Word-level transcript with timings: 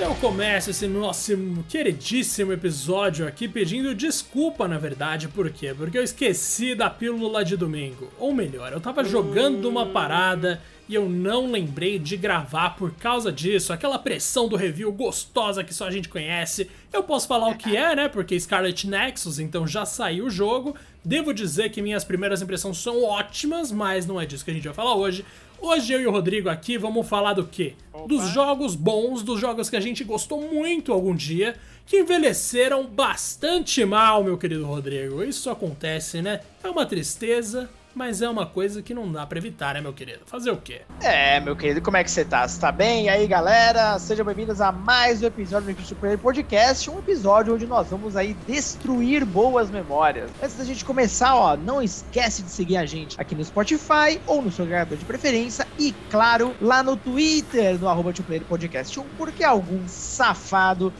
Eu 0.00 0.14
começo 0.14 0.70
esse 0.70 0.86
nosso 0.86 1.36
queridíssimo 1.68 2.52
episódio 2.52 3.26
aqui 3.26 3.48
pedindo 3.48 3.92
desculpa, 3.92 4.68
na 4.68 4.78
verdade, 4.78 5.26
por 5.26 5.50
quê? 5.50 5.74
Porque 5.76 5.98
eu 5.98 6.04
esqueci 6.04 6.72
da 6.72 6.88
pílula 6.88 7.44
de 7.44 7.56
domingo. 7.56 8.08
Ou 8.16 8.32
melhor, 8.32 8.72
eu 8.72 8.80
tava 8.80 9.02
jogando 9.02 9.68
uma 9.68 9.86
parada 9.86 10.62
e 10.88 10.94
eu 10.94 11.08
não 11.08 11.50
lembrei 11.50 11.98
de 11.98 12.16
gravar 12.16 12.70
por 12.76 12.92
causa 12.92 13.32
disso. 13.32 13.72
Aquela 13.72 13.98
pressão 13.98 14.48
do 14.48 14.54
review 14.54 14.92
gostosa 14.92 15.64
que 15.64 15.74
só 15.74 15.88
a 15.88 15.90
gente 15.90 16.08
conhece. 16.08 16.70
Eu 16.92 17.02
posso 17.02 17.26
falar 17.26 17.48
o 17.48 17.56
que 17.56 17.76
é, 17.76 17.96
né? 17.96 18.08
Porque 18.08 18.38
Scarlet 18.38 18.86
Nexus, 18.86 19.40
então 19.40 19.66
já 19.66 19.84
saiu 19.84 20.26
o 20.26 20.30
jogo. 20.30 20.76
Devo 21.04 21.34
dizer 21.34 21.70
que 21.70 21.82
minhas 21.82 22.04
primeiras 22.04 22.40
impressões 22.40 22.78
são 22.78 23.02
ótimas, 23.02 23.72
mas 23.72 24.06
não 24.06 24.20
é 24.20 24.24
disso 24.24 24.44
que 24.44 24.52
a 24.52 24.54
gente 24.54 24.64
vai 24.64 24.74
falar 24.74 24.94
hoje. 24.94 25.24
Hoje 25.60 25.92
eu 25.92 26.00
e 26.00 26.06
o 26.06 26.10
Rodrigo 26.12 26.48
aqui 26.48 26.78
vamos 26.78 27.08
falar 27.08 27.32
do 27.32 27.44
quê? 27.44 27.74
Dos 28.06 28.28
jogos 28.28 28.76
bons, 28.76 29.22
dos 29.24 29.40
jogos 29.40 29.68
que 29.68 29.76
a 29.76 29.80
gente 29.80 30.04
gostou 30.04 30.40
muito 30.40 30.92
algum 30.92 31.14
dia, 31.14 31.56
que 31.84 31.98
envelheceram 31.98 32.86
bastante 32.86 33.84
mal, 33.84 34.22
meu 34.22 34.38
querido 34.38 34.64
Rodrigo. 34.64 35.22
Isso 35.22 35.50
acontece, 35.50 36.22
né? 36.22 36.40
É 36.62 36.70
uma 36.70 36.86
tristeza, 36.86 37.68
mas 37.98 38.22
é 38.22 38.28
uma 38.28 38.46
coisa 38.46 38.80
que 38.80 38.94
não 38.94 39.10
dá 39.10 39.26
para 39.26 39.38
evitar, 39.38 39.74
né, 39.74 39.80
meu 39.80 39.92
querido? 39.92 40.20
Fazer 40.24 40.52
o 40.52 40.56
quê? 40.56 40.82
É, 41.02 41.40
meu 41.40 41.56
querido, 41.56 41.82
como 41.82 41.96
é 41.96 42.04
que 42.04 42.10
você 42.12 42.24
tá? 42.24 42.46
Você 42.46 42.60
tá 42.60 42.70
bem? 42.70 43.06
E 43.06 43.08
aí, 43.08 43.26
galera? 43.26 43.98
Sejam 43.98 44.24
bem-vindos 44.24 44.60
a 44.60 44.70
mais 44.70 45.20
um 45.20 45.26
episódio 45.26 45.74
do 45.74 45.96
Player 45.96 46.16
Podcast, 46.16 46.88
um 46.88 47.00
episódio 47.00 47.56
onde 47.56 47.66
nós 47.66 47.88
vamos 47.88 48.14
aí 48.16 48.34
destruir 48.46 49.24
boas 49.24 49.68
memórias. 49.68 50.30
Antes 50.40 50.56
da 50.56 50.62
gente 50.62 50.84
começar, 50.84 51.34
ó, 51.34 51.56
não 51.56 51.82
esquece 51.82 52.44
de 52.44 52.50
seguir 52.50 52.76
a 52.76 52.86
gente 52.86 53.20
aqui 53.20 53.34
no 53.34 53.44
Spotify 53.44 54.20
ou 54.28 54.42
no 54.42 54.52
seu 54.52 54.64
agregador 54.64 54.96
de 54.96 55.04
preferência 55.04 55.66
e, 55.76 55.92
claro, 56.08 56.54
lá 56.60 56.84
no 56.84 56.96
Twitter, 56.96 57.80
no 57.80 57.88
arroba 57.88 58.14
Podcast 58.48 59.00
1, 59.00 59.04
porque 59.18 59.42
algum 59.42 59.88
safado 59.88 60.92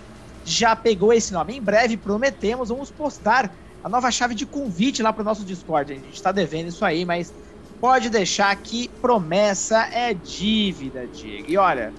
já 0.44 0.74
pegou 0.74 1.12
esse 1.12 1.32
nome. 1.32 1.56
Em 1.56 1.62
breve, 1.62 1.96
prometemos, 1.96 2.70
vamos 2.70 2.90
postar 2.90 3.52
a 3.82 3.88
nova 3.88 4.10
chave 4.10 4.34
de 4.34 4.46
convite 4.46 5.02
lá 5.02 5.12
para 5.12 5.22
o 5.22 5.24
nosso 5.24 5.44
Discord. 5.44 5.92
A 5.92 5.96
gente 5.96 6.14
está 6.14 6.32
devendo 6.32 6.68
isso 6.68 6.84
aí, 6.84 7.04
mas 7.04 7.32
pode 7.80 8.10
deixar 8.10 8.54
que 8.56 8.88
promessa 9.00 9.88
é 9.92 10.12
dívida, 10.12 11.06
Diego. 11.06 11.50
E 11.50 11.56
olha, 11.56 11.92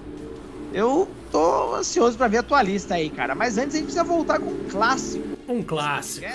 eu 0.72 1.08
tô 1.30 1.74
ansioso 1.74 2.16
para 2.16 2.28
ver 2.28 2.38
a 2.38 2.42
tua 2.42 2.62
lista 2.62 2.94
aí, 2.94 3.10
cara. 3.10 3.34
Mas 3.34 3.58
antes 3.58 3.74
a 3.74 3.78
gente 3.78 3.86
precisa 3.86 4.04
voltar 4.04 4.38
com 4.38 4.50
um 4.50 4.68
clássico. 4.68 5.26
Um 5.48 5.62
clássico 5.62 6.26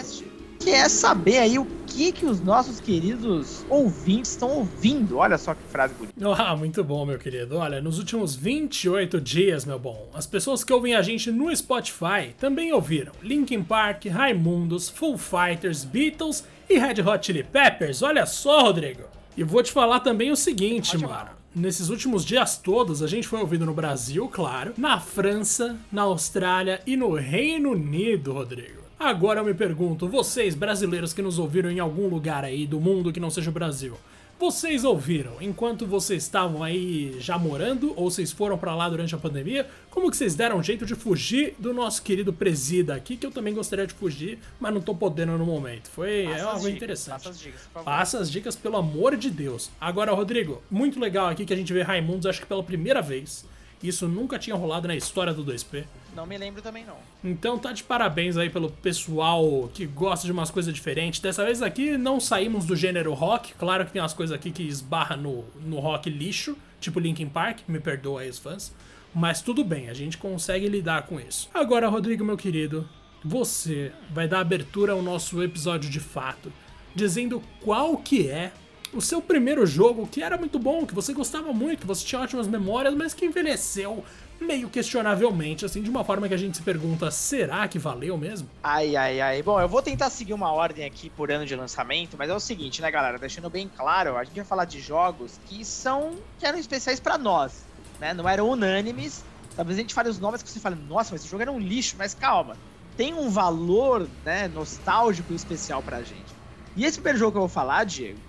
que 0.66 0.72
é 0.72 0.90
saber 0.90 1.38
aí 1.38 1.60
o 1.60 1.68
que 1.86 2.12
que 2.12 2.26
os 2.26 2.42
nossos 2.42 2.80
queridos 2.80 3.64
ouvintes 3.70 4.32
estão 4.32 4.50
ouvindo. 4.50 5.20
Olha 5.20 5.38
só 5.38 5.54
que 5.54 5.62
frase 5.70 5.94
bonita. 5.94 6.16
Ah, 6.36 6.56
muito 6.56 6.84
bom, 6.84 7.06
meu 7.06 7.20
querido. 7.20 7.58
Olha, 7.58 7.80
nos 7.80 8.00
últimos 8.00 8.36
28 8.36 9.22
dias, 9.22 9.64
meu 9.64 9.78
bom, 9.78 10.10
as 10.12 10.26
pessoas 10.26 10.64
que 10.64 10.74
ouvem 10.74 10.96
a 10.96 11.04
gente 11.04 11.32
no 11.32 11.56
Spotify 11.56 12.34
também 12.40 12.74
ouviram 12.74 13.14
Linkin 13.22 13.62
Park, 13.62 14.06
Raimundos, 14.08 14.90
Full 14.90 15.20
Fighters, 15.20 15.84
Beatles 15.84 16.44
e 16.68 16.80
Red 16.80 17.00
Hot 17.04 17.24
Chili 17.24 17.44
Peppers. 17.44 18.02
Olha 18.02 18.26
só, 18.26 18.64
Rodrigo. 18.64 19.04
E 19.38 19.44
vou 19.44 19.62
te 19.62 19.72
falar 19.72 20.00
também 20.00 20.32
o 20.32 20.36
seguinte, 20.36 20.94
Pode 20.94 21.04
mano. 21.04 21.16
Falar. 21.16 21.38
Nesses 21.56 21.90
últimos 21.90 22.26
dias 22.26 22.58
todos, 22.58 23.04
a 23.04 23.08
gente 23.08 23.28
foi 23.28 23.40
ouvido 23.40 23.68
no 23.68 23.74
Brasil, 23.76 24.28
claro, 24.30 24.74
na 24.76 25.00
França, 25.00 25.78
na 25.92 26.02
Austrália 26.02 26.82
e 26.88 26.98
no 26.98 27.14
Reino 27.14 27.70
Unido, 27.70 28.34
Rodrigo. 28.34 28.85
Agora 29.00 29.42
eu 29.42 29.46
me 29.46 29.54
pergunto, 29.54 30.08
vocês 30.08 30.56
brasileiros 30.56 31.14
que 31.14 31.22
nos 31.22 31.38
ouviram 31.38 31.70
em 31.70 31.80
algum 31.80 32.08
lugar 32.08 32.46
aí 32.46 32.66
do 32.66 32.80
mundo 32.80 33.12
que 33.12 33.20
não 33.20 33.30
seja 33.30 33.50
o 33.50 33.54
Brasil, 33.54 33.98
vocês 34.40 34.84
ouviram 34.84 35.34
enquanto 35.42 35.86
vocês 35.86 36.24
estavam 36.24 36.62
aí 36.64 37.16
já 37.20 37.38
morando 37.38 37.94
ou 37.96 38.10
vocês 38.10 38.32
foram 38.32 38.58
para 38.58 38.76
lá 38.76 38.90
durante 38.90 39.16
a 39.16 39.18
pandemia? 39.18 39.66
Como 39.90 40.10
que 40.10 40.18
vocês 40.18 40.36
deram 40.36 40.58
um 40.58 40.64
jeito 40.64 40.86
de 40.86 40.94
fugir 40.94 41.56
do 41.58 41.74
nosso 41.74 42.02
querido 42.02 42.34
presida 42.34 42.96
aqui, 42.96 43.16
que 43.16 43.26
eu 43.26 43.32
também 43.32 43.54
gostaria 43.54 43.88
de 43.88 43.94
fugir, 43.94 44.40
mas 44.60 44.74
não 44.74 44.82
tô 44.82 44.94
podendo 44.94 45.38
no 45.38 45.46
momento. 45.46 45.90
Foi 45.90 46.26
é 46.26 46.42
algo 46.42 46.60
dicas, 46.60 46.76
interessante. 46.76 47.24
Passa 47.24 47.30
as 47.30 47.40
dicas, 47.40 47.62
por 47.62 47.72
favor. 47.74 47.86
Passa 47.86 48.20
as 48.20 48.32
dicas, 48.32 48.56
pelo 48.56 48.78
amor 48.78 49.16
de 49.16 49.30
Deus. 49.30 49.72
Agora, 49.80 50.14
Rodrigo, 50.14 50.62
muito 50.70 51.00
legal 51.00 51.28
aqui 51.28 51.46
que 51.46 51.54
a 51.54 51.58
gente 51.58 51.72
vê 51.72 51.82
Raimundos, 51.82 52.26
acho 52.26 52.42
que 52.42 52.48
pela 52.48 52.64
primeira 52.64 53.02
vez. 53.02 53.46
Isso 53.82 54.08
nunca 54.08 54.40
tinha 54.40 54.56
rolado 54.56 54.88
na 54.88 54.96
história 54.96 55.34
do 55.34 55.46
2P. 55.46 55.86
Não 56.16 56.26
me 56.26 56.38
lembro 56.38 56.62
também, 56.62 56.86
não. 56.86 56.96
Então 57.24 57.60
tá 57.60 57.74
de 57.74 57.84
parabéns 57.84 58.38
aí 58.38 58.50
pelo 58.50 58.72
pessoal 58.72 59.70
que 59.74 59.86
gosta 59.86 60.26
de 60.26 60.32
umas 60.32 60.50
coisas 60.50 60.74
diferentes. 60.74 61.20
Dessa 61.20 61.44
vez 61.44 61.62
aqui 61.62 61.98
não 61.98 62.20
saímos 62.20 62.66
do 62.66 62.76
gênero 62.76 63.14
rock. 63.14 63.54
Claro 63.56 63.86
que 63.86 63.92
tem 63.92 64.02
umas 64.02 64.14
coisas 64.14 64.34
aqui 64.34 64.50
que 64.50 64.64
esbarra 64.64 65.18
no, 65.18 65.44
no 65.66 65.80
rock 65.80 66.10
lixo, 66.10 66.58
tipo 66.80 67.00
Linkin 67.00 67.28
Park, 67.28 67.60
me 67.68 67.80
perdoa 67.80 68.22
aí 68.22 68.30
os 68.30 68.40
fãs. 68.40 68.74
Mas 69.14 69.42
tudo 69.42 69.64
bem, 69.64 69.90
a 69.90 69.94
gente 69.94 70.18
consegue 70.18 70.68
lidar 70.68 71.04
com 71.04 71.20
isso. 71.20 71.50
Agora, 71.54 71.88
Rodrigo, 71.88 72.24
meu 72.24 72.38
querido, 72.38 72.88
você 73.24 73.92
vai 74.10 74.28
dar 74.28 74.40
abertura 74.40 74.94
ao 74.94 75.02
nosso 75.02 75.42
episódio 75.44 75.90
de 75.90 76.00
fato, 76.00 76.52
dizendo 76.94 77.42
qual 77.62 77.98
que 77.98 78.30
é 78.30 78.52
o 78.94 79.02
seu 79.02 79.22
primeiro 79.22 79.66
jogo 79.66 80.08
que 80.08 80.24
era 80.24 80.38
muito 80.38 80.58
bom, 80.58 80.86
que 80.86 80.94
você 80.94 81.14
gostava 81.14 81.52
muito, 81.52 81.82
que 81.82 81.88
você 81.88 82.06
tinha 82.06 82.22
ótimas 82.22 82.48
memórias, 82.48 82.94
mas 82.94 83.14
que 83.14 83.26
envelheceu 83.26 84.04
meio 84.40 84.70
questionavelmente, 84.70 85.66
assim, 85.66 85.82
de 85.82 85.90
uma 85.90 86.04
forma 86.04 86.28
que 86.28 86.34
a 86.34 86.38
gente 86.38 86.58
se 86.58 86.64
pergunta, 86.64 87.10
será 87.12 87.68
que 87.68 87.80
valeu 87.80 88.18
mesmo? 88.18 88.50
Ai, 88.64 88.96
ai, 88.96 89.22
ai. 89.22 89.42
Bom, 89.42 89.60
eu 89.60 89.68
vou 89.68 89.82
tentar 89.82 90.10
seguir 90.10 90.34
uma 90.34 90.52
ordem 90.52 90.86
aqui 90.86 91.10
por 91.10 91.32
ano 91.32 91.46
de 91.46 91.56
lançamento, 91.56 92.16
mas 92.18 92.30
é 92.30 92.34
o 92.34 92.40
seguinte, 92.40 92.82
né, 92.82 92.92
galera? 92.92 93.18
Deixando 93.18 93.50
bem 93.50 93.70
claro, 93.76 94.18
a 94.18 94.24
gente 94.24 94.36
vai 94.36 94.46
falar 94.46 94.66
de 94.66 94.80
jogos 94.80 95.40
que 95.46 95.64
são. 95.64 96.16
que 96.40 96.46
eram 96.46 96.60
especiais 96.60 97.00
para 97.00 97.18
nós, 97.18 97.66
né? 98.00 98.14
Não 98.14 98.28
eram 98.28 98.50
unânimes. 98.50 99.24
Talvez 99.56 99.78
a 99.78 99.82
gente 99.82 99.94
fale 99.94 100.10
os 100.10 100.20
nomes 100.20 100.44
que 100.44 100.50
você 100.50 100.60
fala, 100.60 100.76
nossa, 100.76 101.12
mas 101.14 101.22
esse 101.22 101.30
jogo 101.30 101.42
era 101.42 101.52
um 101.52 101.60
lixo, 101.60 101.96
mas 101.98 102.14
calma. 102.14 102.58
Tem 102.98 103.14
um 103.14 103.30
valor, 103.30 104.08
né, 104.24 104.48
nostálgico 104.48 105.32
e 105.32 105.36
especial 105.36 105.82
pra 105.82 106.00
gente. 106.00 106.34
E 106.76 106.84
esse 106.84 106.98
primeiro 106.98 107.20
jogo 107.20 107.32
que 107.32 107.38
eu 107.38 107.42
vou 107.42 107.50
falar, 107.50 107.86
Diego, 107.86 108.20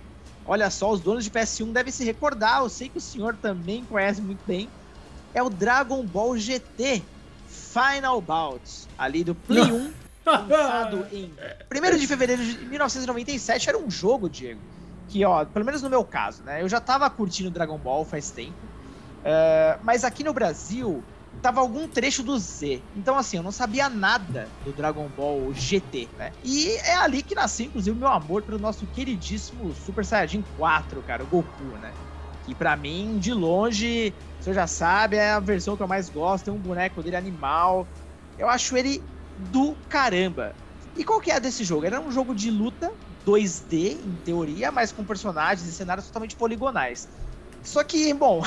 olha 0.45 0.69
só, 0.69 0.89
os 0.89 1.01
donos 1.01 1.25
de 1.25 1.31
PS1 1.31 1.73
devem 1.73 1.91
se 1.91 2.05
recordar, 2.05 2.61
eu 2.61 2.69
sei 2.69 2.87
que 2.87 2.97
o 2.97 3.01
senhor 3.01 3.35
também 3.35 3.83
conhece 3.83 4.21
muito 4.21 4.39
bem 4.47 4.69
é 5.33 5.41
o 5.41 5.49
Dragon 5.49 6.03
Ball 6.05 6.37
GT 6.37 7.03
Final 7.47 8.19
Bout, 8.21 8.87
ali 8.97 9.23
do 9.23 9.35
Play 9.35 9.71
1, 9.71 9.93
lançado 10.25 11.05
em 11.11 11.31
1 11.71 11.97
de 11.97 12.07
fevereiro 12.07 12.43
de 12.43 12.65
1997. 12.65 13.69
Era 13.69 13.77
um 13.77 13.89
jogo, 13.89 14.29
Diego, 14.29 14.59
que, 15.07 15.23
ó, 15.23 15.45
pelo 15.45 15.65
menos 15.65 15.81
no 15.81 15.89
meu 15.89 16.03
caso, 16.03 16.43
né? 16.43 16.61
Eu 16.61 16.69
já 16.69 16.79
tava 16.79 17.09
curtindo 17.09 17.49
Dragon 17.49 17.77
Ball 17.77 18.03
faz 18.03 18.31
tempo, 18.31 18.57
uh, 18.61 19.79
mas 19.83 20.03
aqui 20.03 20.23
no 20.23 20.33
Brasil 20.33 21.03
tava 21.41 21.61
algum 21.61 21.87
trecho 21.87 22.23
do 22.23 22.37
Z. 22.37 22.81
Então, 22.95 23.17
assim, 23.17 23.37
eu 23.37 23.43
não 23.43 23.51
sabia 23.51 23.89
nada 23.89 24.47
do 24.65 24.71
Dragon 24.71 25.07
Ball 25.15 25.53
GT, 25.53 26.09
né? 26.17 26.31
E 26.43 26.69
é 26.77 26.95
ali 26.95 27.21
que 27.21 27.35
nasceu, 27.35 27.67
inclusive, 27.67 27.95
o 27.95 27.99
meu 27.99 28.09
amor 28.09 28.41
pelo 28.41 28.59
nosso 28.59 28.85
queridíssimo 28.87 29.73
Super 29.85 30.05
Saiyajin 30.05 30.43
4, 30.57 31.01
cara, 31.03 31.23
o 31.23 31.27
Goku, 31.27 31.63
né? 31.81 31.93
Que 32.45 32.55
para 32.55 32.75
mim, 32.75 33.17
de 33.19 33.33
longe, 33.33 34.13
você 34.47 34.53
já 34.53 34.65
sabe, 34.65 35.17
é 35.17 35.31
a 35.31 35.39
versão 35.41 35.75
que 35.75 35.83
eu 35.83 35.87
mais 35.87 36.09
gosto. 36.09 36.45
Tem 36.45 36.53
um 36.53 36.57
boneco 36.57 37.03
dele 37.03 37.17
animal. 37.17 37.85
Eu 38.39 38.47
acho 38.47 38.77
ele 38.77 39.03
do 39.51 39.75
caramba. 39.89 40.55
E 40.95 41.03
qual 41.03 41.19
que 41.19 41.29
é 41.29 41.39
desse 41.39 41.65
jogo? 41.65 41.85
Era 41.85 41.99
um 41.99 42.11
jogo 42.11 42.33
de 42.33 42.49
luta 42.49 42.93
2D, 43.25 43.97
em 43.97 44.15
teoria, 44.23 44.71
mas 44.71 44.91
com 44.91 45.03
personagens 45.03 45.67
e 45.67 45.71
cenários 45.73 46.07
totalmente 46.07 46.35
poligonais. 46.35 47.09
Só 47.61 47.83
que, 47.83 48.13
bom, 48.13 48.41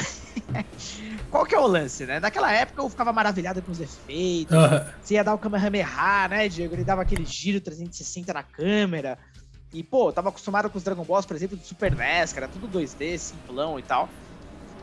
qual 1.31 1.44
que 1.44 1.55
é 1.55 1.59
o 1.59 1.66
lance, 1.66 2.06
né? 2.06 2.19
Naquela 2.19 2.50
época 2.50 2.81
eu 2.81 2.89
ficava 2.89 3.12
maravilhado 3.12 3.60
com 3.60 3.71
os 3.71 3.81
efeitos. 3.81 4.56
Uhum. 4.56 4.93
Você 5.03 5.15
ia 5.15 5.25
dar 5.25 5.34
o 5.34 5.39
Kamehameha, 5.39 6.28
né, 6.31 6.49
Diego? 6.49 6.75
Ele 6.75 6.84
dava 6.84 7.03
aquele 7.03 7.27
giro 7.27 7.60
360 7.60 8.33
na 8.33 8.43
câmera. 8.43 9.19
E, 9.72 9.83
pô, 9.83 10.09
eu 10.09 10.12
tava 10.12 10.31
acostumado 10.31 10.71
com 10.71 10.78
os 10.78 10.83
Dragon 10.83 11.05
Balls, 11.05 11.27
por 11.27 11.37
exemplo, 11.37 11.59
do 11.59 11.65
Super 11.65 11.94
NES, 11.94 12.33
que 12.33 12.39
era 12.39 12.49
tudo 12.49 12.66
2D, 12.66 13.19
simplão 13.19 13.78
e 13.78 13.83
tal. 13.83 14.09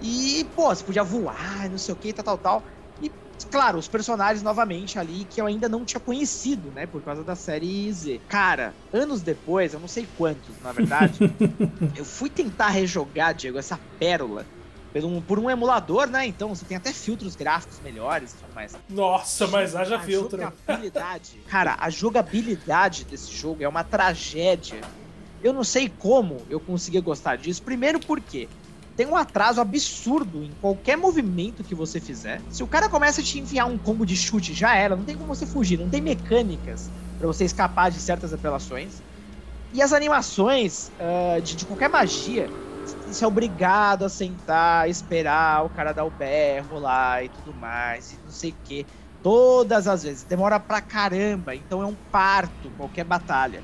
E, 0.02 0.46
pô, 0.56 0.74
você 0.74 0.84
podia 0.84 1.04
voar, 1.04 1.70
não 1.70 1.78
sei 1.78 1.94
o 1.94 1.98
que, 1.98 2.14
tal, 2.14 2.24
tal, 2.24 2.38
tal. 2.38 2.64
E, 3.02 3.12
claro, 3.50 3.78
os 3.78 3.88
personagens 3.88 4.44
novamente 4.44 5.00
ali 5.00 5.26
que 5.30 5.42
eu 5.42 5.46
ainda 5.46 5.68
não 5.68 5.84
tinha 5.86 6.00
conhecido, 6.00 6.72
né? 6.72 6.86
Por 6.86 7.02
causa 7.02 7.24
da 7.24 7.36
série 7.36 7.92
Z. 7.92 8.22
Cara, 8.28 8.74
anos 8.94 9.22
depois, 9.22 9.74
eu 9.74 9.80
não 9.80 9.88
sei 9.88 10.08
quantos, 10.18 10.56
na 10.64 10.72
verdade, 10.72 11.20
eu 11.96 12.06
fui 12.06 12.30
tentar 12.30 12.70
rejogar, 12.70 13.34
Diego, 13.34 13.58
essa 13.58 13.80
pérola. 14.00 14.46
Por 14.94 15.04
um, 15.04 15.22
por 15.22 15.38
um 15.38 15.50
emulador, 15.50 16.08
né? 16.08 16.26
Então 16.26 16.50
você 16.50 16.66
tem 16.66 16.78
até 16.78 16.92
filtros 16.92 17.36
gráficos 17.36 17.80
melhores 17.84 18.32
e 18.32 18.36
tudo 18.38 18.56
mais. 18.56 18.76
Nossa, 18.90 19.46
mas 19.46 19.76
haja 19.76 19.98
a 19.98 20.00
filtro. 20.00 20.42
Jogabilidade. 20.42 21.40
cara, 21.48 21.76
a 21.80 21.90
jogabilidade 21.90 23.04
desse 23.04 23.32
jogo 23.32 23.62
é 23.62 23.68
uma 23.68 23.84
tragédia. 23.84 24.82
Eu 25.44 25.54
não 25.54 25.64
sei 25.64 25.92
como 26.00 26.38
eu 26.50 26.60
conseguia 26.60 27.02
gostar 27.02 27.36
disso. 27.36 27.62
Primeiro 27.62 28.00
porque 28.00 28.48
tem 28.98 29.06
um 29.06 29.16
atraso 29.16 29.62
absurdo 29.62 30.44
em 30.44 30.52
qualquer 30.60 30.98
movimento 30.98 31.64
que 31.64 31.76
você 31.76 32.00
fizer. 32.00 32.42
Se 32.50 32.64
o 32.64 32.68
cara 32.68 32.90
começa 32.90 33.22
a 33.22 33.24
te 33.24 33.40
enviar 33.40 33.68
um 33.68 33.78
combo 33.78 34.04
de 34.04 34.18
chute, 34.18 34.56
já 34.56 34.76
era, 34.76 34.96
não 34.96 35.04
tem 35.04 35.16
como 35.16 35.34
você 35.34 35.46
fugir, 35.46 35.78
não 35.78 35.88
tem 35.88 36.02
mecânicas 36.02 36.90
para 37.20 37.28
você 37.28 37.46
escapar 37.46 37.92
de 37.92 38.00
certas 38.00 38.34
apelações. 38.34 39.04
E 39.72 39.84
as 39.84 39.94
animações 39.94 40.92
uh, 41.00 41.40
de, 41.40 41.56
de, 41.56 41.66
qualquer 41.66 41.90
magia 41.90 42.50
você 43.06 43.24
é 43.24 43.28
obrigado 43.28 44.04
a 44.04 44.10
sentar, 44.10 44.90
esperar 44.90 45.66
o 45.66 45.70
cara 45.70 45.92
dar 45.92 46.06
o 46.06 46.10
berro 46.10 46.80
lá 46.80 47.22
e 47.22 47.30
tudo 47.30 47.54
mais, 47.54 48.14
e 48.14 48.16
não 48.24 48.32
sei 48.32 48.52
o 48.52 48.56
quê. 48.64 48.86
Todas 49.22 49.88
as 49.88 50.04
vezes. 50.04 50.24
Demora 50.24 50.60
pra 50.60 50.82
caramba. 50.82 51.54
Então 51.54 51.82
é 51.82 51.86
um 51.86 51.96
parto 52.12 52.72
qualquer 52.78 53.04
batalha. 53.04 53.62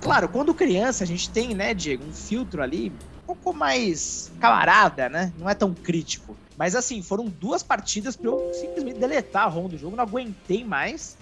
Claro, 0.00 0.28
quando 0.28 0.52
criança 0.52 1.04
a 1.04 1.06
gente 1.06 1.30
tem, 1.30 1.54
né, 1.54 1.72
Diego, 1.74 2.04
um 2.04 2.12
filtro 2.12 2.62
ali 2.62 2.92
pouco 3.36 3.56
mais 3.56 4.30
camarada, 4.40 5.08
né? 5.08 5.32
Não 5.38 5.48
é 5.48 5.54
tão 5.54 5.72
crítico. 5.72 6.36
Mas 6.56 6.74
assim, 6.74 7.02
foram 7.02 7.26
duas 7.26 7.62
partidas 7.62 8.16
pra 8.16 8.28
eu 8.28 8.50
simplesmente 8.52 8.98
deletar 8.98 9.44
a 9.44 9.46
ROM 9.46 9.68
do 9.68 9.78
jogo, 9.78 9.96
não 9.96 10.04
aguentei 10.04 10.64
mais. 10.64 11.16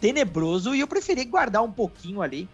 Tenebroso 0.00 0.74
e 0.74 0.80
eu 0.80 0.86
preferi 0.88 1.24
guardar 1.24 1.62
um 1.62 1.70
pouquinho 1.70 2.20
ali. 2.20 2.48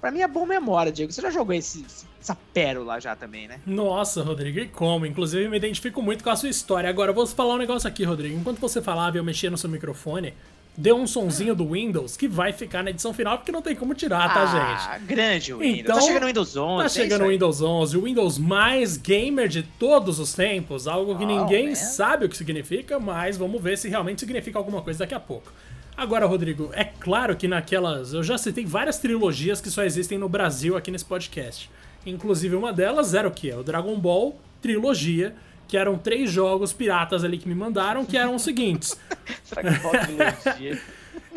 Pra 0.00 0.10
mim 0.10 0.20
é 0.20 0.28
boa 0.28 0.46
memória, 0.46 0.90
Diego. 0.90 1.12
Você 1.12 1.22
já 1.22 1.30
jogou 1.30 1.54
esse, 1.54 1.84
essa 2.20 2.34
pérola 2.52 2.98
já 3.00 3.14
também, 3.14 3.46
né? 3.46 3.60
Nossa, 3.66 4.22
Rodrigo, 4.22 4.58
e 4.58 4.66
como? 4.66 5.06
Inclusive, 5.06 5.44
eu 5.44 5.50
me 5.50 5.58
identifico 5.58 6.02
muito 6.02 6.24
com 6.24 6.30
a 6.30 6.36
sua 6.36 6.48
história. 6.48 6.88
Agora, 6.88 7.10
eu 7.10 7.14
vou 7.14 7.26
falar 7.26 7.54
um 7.54 7.58
negócio 7.58 7.86
aqui, 7.86 8.02
Rodrigo. 8.02 8.36
Enquanto 8.36 8.58
você 8.58 8.80
falava 8.82 9.16
e 9.16 9.20
eu 9.20 9.24
mexia 9.24 9.50
no 9.50 9.58
seu 9.58 9.70
microfone, 9.70 10.34
deu 10.76 10.96
um 10.96 11.06
sonzinho 11.06 11.54
do 11.54 11.72
Windows 11.72 12.16
que 12.16 12.26
vai 12.26 12.52
ficar 12.52 12.82
na 12.82 12.90
edição 12.90 13.12
final, 13.12 13.38
porque 13.38 13.52
não 13.52 13.62
tem 13.62 13.74
como 13.74 13.94
tirar, 13.94 14.32
tá, 14.32 14.42
ah, 14.42 14.98
gente? 14.98 15.06
grande 15.06 15.52
Windows. 15.52 15.78
Então, 15.80 15.94
tá 15.96 16.02
chegando 16.02 16.22
o 16.22 16.26
Windows 16.26 16.56
11. 16.56 16.82
Tá 16.82 16.88
chegando 16.88 17.24
o 17.24 17.28
Windows 17.28 17.62
11, 17.62 17.96
o 17.96 18.02
Windows 18.02 18.38
mais 18.38 18.96
gamer 18.96 19.48
de 19.48 19.62
todos 19.62 20.18
os 20.18 20.32
tempos. 20.32 20.86
Algo 20.86 21.16
que 21.16 21.24
oh, 21.24 21.26
ninguém 21.26 21.68
man. 21.68 21.74
sabe 21.74 22.26
o 22.26 22.28
que 22.28 22.36
significa, 22.36 22.98
mas 22.98 23.36
vamos 23.36 23.62
ver 23.62 23.76
se 23.76 23.88
realmente 23.88 24.20
significa 24.20 24.58
alguma 24.58 24.82
coisa 24.82 25.00
daqui 25.00 25.14
a 25.14 25.20
pouco. 25.20 25.52
Agora, 25.96 26.24
Rodrigo, 26.24 26.70
é 26.72 26.84
claro 26.84 27.36
que 27.36 27.46
naquelas. 27.46 28.14
Eu 28.14 28.22
já 28.22 28.38
citei 28.38 28.64
várias 28.64 28.98
trilogias 28.98 29.60
que 29.60 29.70
só 29.70 29.84
existem 29.84 30.16
no 30.16 30.28
Brasil 30.28 30.76
aqui 30.76 30.90
nesse 30.90 31.04
podcast. 31.04 31.70
Inclusive, 32.06 32.56
uma 32.56 32.72
delas 32.72 33.12
era 33.12 33.28
o 33.28 33.30
que? 33.30 33.52
O 33.52 33.62
Dragon 33.62 33.98
Ball 33.98 34.34
Trilogia, 34.62 35.34
que 35.70 35.76
eram 35.76 35.96
três 35.96 36.32
jogos 36.32 36.72
piratas 36.72 37.22
ali 37.22 37.38
que 37.38 37.48
me 37.48 37.54
mandaram, 37.54 38.04
que 38.04 38.18
eram 38.18 38.34
os 38.34 38.42
seguintes. 38.42 38.98
Dragon 39.48 39.78
Ball 39.80 39.92
Trilogia. 39.92 40.80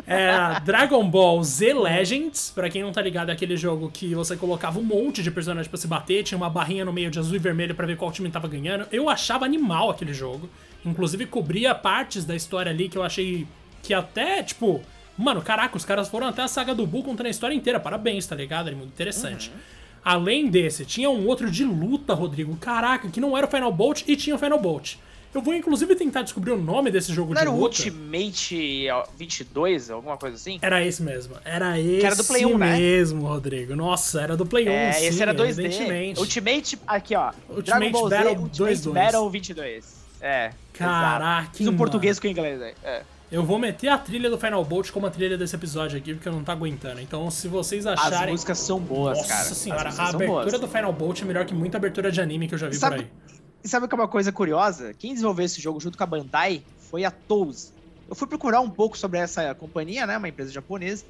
É, 0.08 0.60
Dragon 0.64 1.08
Ball 1.08 1.44
Z 1.44 1.72
Legends, 1.72 2.50
pra 2.52 2.68
quem 2.68 2.82
não 2.82 2.90
tá 2.90 3.00
ligado, 3.00 3.30
é 3.30 3.32
aquele 3.32 3.56
jogo 3.56 3.88
que 3.92 4.12
você 4.12 4.36
colocava 4.36 4.80
um 4.80 4.82
monte 4.82 5.22
de 5.22 5.30
personagens 5.30 5.68
pra 5.68 5.78
se 5.78 5.86
bater, 5.86 6.24
tinha 6.24 6.36
uma 6.36 6.50
barrinha 6.50 6.84
no 6.84 6.92
meio 6.92 7.12
de 7.12 7.18
azul 7.20 7.36
e 7.36 7.38
vermelho 7.38 7.76
para 7.76 7.86
ver 7.86 7.96
qual 7.96 8.10
time 8.10 8.28
tava 8.28 8.48
ganhando. 8.48 8.88
Eu 8.90 9.08
achava 9.08 9.44
animal 9.44 9.88
aquele 9.88 10.12
jogo. 10.12 10.50
Inclusive 10.84 11.26
cobria 11.26 11.72
partes 11.72 12.24
da 12.24 12.34
história 12.34 12.70
ali 12.70 12.88
que 12.88 12.98
eu 12.98 13.04
achei 13.04 13.46
que 13.84 13.94
até, 13.94 14.42
tipo, 14.42 14.82
mano, 15.16 15.42
caraca, 15.42 15.76
os 15.76 15.84
caras 15.84 16.08
foram 16.08 16.26
até 16.26 16.42
a 16.42 16.48
saga 16.48 16.74
do 16.74 16.84
Buu 16.88 17.04
contando 17.04 17.28
a 17.28 17.30
história 17.30 17.54
inteira. 17.54 17.78
Parabéns, 17.78 18.26
tá 18.26 18.34
ligado? 18.34 18.68
É 18.68 18.74
muito 18.74 18.90
interessante. 18.90 19.50
Uhum. 19.50 19.56
Além 20.04 20.48
desse, 20.48 20.84
tinha 20.84 21.08
um 21.08 21.26
outro 21.26 21.50
de 21.50 21.64
luta, 21.64 22.12
Rodrigo. 22.12 22.56
Caraca, 22.56 23.08
que 23.08 23.20
não 23.20 23.36
era 23.36 23.46
o 23.46 23.50
Final 23.50 23.72
Bolt 23.72 24.02
e 24.06 24.14
tinha 24.16 24.36
o 24.36 24.38
Final 24.38 24.60
Bolt. 24.60 24.96
Eu 25.34 25.42
vou 25.42 25.52
inclusive 25.52 25.96
tentar 25.96 26.22
descobrir 26.22 26.52
o 26.52 26.56
nome 26.56 26.92
desse 26.92 27.12
jogo 27.12 27.34
não 27.34 27.42
de 27.42 27.48
luta. 27.48 27.50
Era 27.50 27.60
o 27.60 27.62
Ultimate 27.64 28.86
22, 29.18 29.90
alguma 29.90 30.16
coisa 30.16 30.36
assim? 30.36 30.60
Era 30.62 30.84
esse 30.84 31.02
mesmo. 31.02 31.34
Era 31.44 31.80
esse 31.80 31.98
que 31.98 32.06
era 32.06 32.14
do 32.14 32.24
Play 32.24 32.46
1, 32.46 32.58
né? 32.58 32.76
mesmo, 32.78 33.26
Rodrigo. 33.26 33.74
Nossa, 33.74 34.20
era 34.20 34.36
do 34.36 34.46
Play 34.46 34.68
1, 34.68 34.70
é, 34.70 34.92
sim, 34.92 35.06
esse 35.06 35.20
era 35.22 35.34
2D. 35.34 36.16
Ultimate, 36.18 36.78
aqui 36.86 37.16
ó. 37.16 37.32
Ultimate 37.48 37.90
Battle 37.90 38.08
Z, 38.08 38.16
Ultimate 38.16 38.74
22. 38.74 38.86
Battle 38.86 39.30
22. 39.30 40.04
É. 40.20 40.52
Caraca, 40.72 41.50
um 41.62 41.76
português 41.76 42.20
com 42.20 42.28
inglês 42.28 42.62
aí. 42.62 42.74
É. 42.84 43.02
Eu 43.34 43.42
vou 43.42 43.58
meter 43.58 43.88
a 43.88 43.98
trilha 43.98 44.30
do 44.30 44.38
Final 44.38 44.64
Bolt 44.64 44.92
como 44.92 45.06
a 45.06 45.10
trilha 45.10 45.36
desse 45.36 45.56
episódio 45.56 45.98
aqui, 45.98 46.14
porque 46.14 46.28
eu 46.28 46.32
não 46.32 46.44
tô 46.44 46.52
aguentando. 46.52 47.00
Então, 47.00 47.28
se 47.32 47.48
vocês 47.48 47.84
acharem. 47.84 48.26
As 48.26 48.30
músicas 48.30 48.58
são 48.60 48.78
boas, 48.78 49.18
Nossa 49.18 49.28
cara. 49.28 49.42
Nossa 49.42 49.54
senhora, 49.56 49.90
a 49.90 50.08
abertura 50.08 50.56
do 50.56 50.68
Final 50.68 50.92
Bolt 50.92 51.20
é 51.20 51.24
melhor 51.24 51.44
que 51.44 51.52
muita 51.52 51.76
abertura 51.76 52.12
de 52.12 52.20
anime 52.20 52.46
que 52.46 52.54
eu 52.54 52.58
já 52.58 52.68
vi 52.68 52.76
sabe, 52.76 52.94
por 52.94 53.02
aí. 53.02 53.10
E 53.64 53.68
sabe 53.68 53.88
que 53.88 53.94
é 53.94 53.98
uma 53.98 54.06
coisa 54.06 54.30
curiosa? 54.30 54.94
Quem 54.94 55.14
desenvolveu 55.14 55.46
esse 55.46 55.60
jogo 55.60 55.80
junto 55.80 55.98
com 55.98 56.04
a 56.04 56.06
Bandai 56.06 56.62
foi 56.78 57.04
a 57.04 57.10
Touse. 57.10 57.72
Eu 58.08 58.14
fui 58.14 58.28
procurar 58.28 58.60
um 58.60 58.70
pouco 58.70 58.96
sobre 58.96 59.18
essa 59.18 59.52
companhia, 59.56 60.06
né? 60.06 60.16
Uma 60.16 60.28
empresa 60.28 60.52
japonesa. 60.52 61.04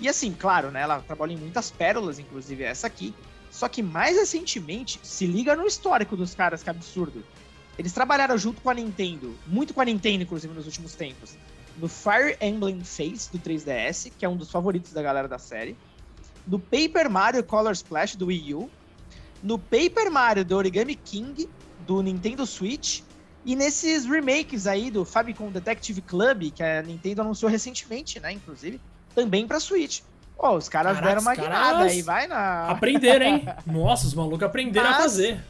E 0.00 0.08
assim, 0.08 0.32
claro, 0.32 0.70
né? 0.70 0.80
Ela 0.80 1.00
trabalha 1.00 1.34
em 1.34 1.36
muitas 1.36 1.70
pérolas, 1.70 2.18
inclusive 2.18 2.64
essa 2.64 2.86
aqui. 2.86 3.14
Só 3.50 3.68
que 3.68 3.82
mais 3.82 4.16
recentemente, 4.16 4.98
se 5.02 5.26
liga 5.26 5.54
no 5.54 5.66
histórico 5.66 6.16
dos 6.16 6.34
caras, 6.34 6.62
que 6.62 6.70
absurdo. 6.70 7.22
Eles 7.78 7.92
trabalharam 7.92 8.38
junto 8.38 8.62
com 8.62 8.70
a 8.70 8.74
Nintendo, 8.74 9.36
muito 9.46 9.74
com 9.74 9.82
a 9.82 9.84
Nintendo, 9.84 10.22
inclusive, 10.22 10.54
nos 10.54 10.64
últimos 10.64 10.94
tempos 10.94 11.36
no 11.80 11.88
Fire 11.88 12.36
Emblem 12.40 12.82
Face 12.82 13.30
do 13.30 13.38
3DS, 13.38 14.12
que 14.18 14.24
é 14.24 14.28
um 14.28 14.36
dos 14.36 14.50
favoritos 14.50 14.92
da 14.92 15.02
galera 15.02 15.28
da 15.28 15.38
série, 15.38 15.76
no 16.46 16.58
Paper 16.58 17.10
Mario 17.10 17.44
Color 17.44 17.72
Splash 17.72 18.16
do 18.16 18.26
Wii 18.26 18.54
U, 18.54 18.70
no 19.42 19.58
Paper 19.58 20.10
Mario 20.10 20.44
do 20.44 20.56
Origami 20.56 20.94
King 20.94 21.48
do 21.86 22.02
Nintendo 22.02 22.44
Switch 22.46 23.02
e 23.44 23.54
nesses 23.54 24.04
remakes 24.04 24.66
aí 24.66 24.90
do 24.90 25.04
Famicom 25.04 25.50
Detective 25.50 26.00
Club 26.02 26.50
que 26.52 26.62
a 26.62 26.82
Nintendo 26.82 27.22
anunciou 27.22 27.50
recentemente, 27.50 28.18
né, 28.18 28.32
inclusive, 28.32 28.80
também 29.14 29.46
para 29.46 29.60
Switch. 29.60 30.00
Pô, 30.36 30.56
os 30.56 30.68
caras 30.68 30.94
Caraca, 30.94 31.08
deram 31.08 31.22
uma 31.22 31.34
guinada 31.34 31.84
aí, 31.84 32.00
vai 32.00 32.28
na. 32.28 32.68
Aprenderam, 32.68 33.26
hein? 33.26 33.48
Nossa, 33.66 34.06
os 34.06 34.14
malucos 34.14 34.44
aprenderam 34.44 34.88
Mas... 34.88 34.98
a 34.98 35.02
fazer 35.02 35.40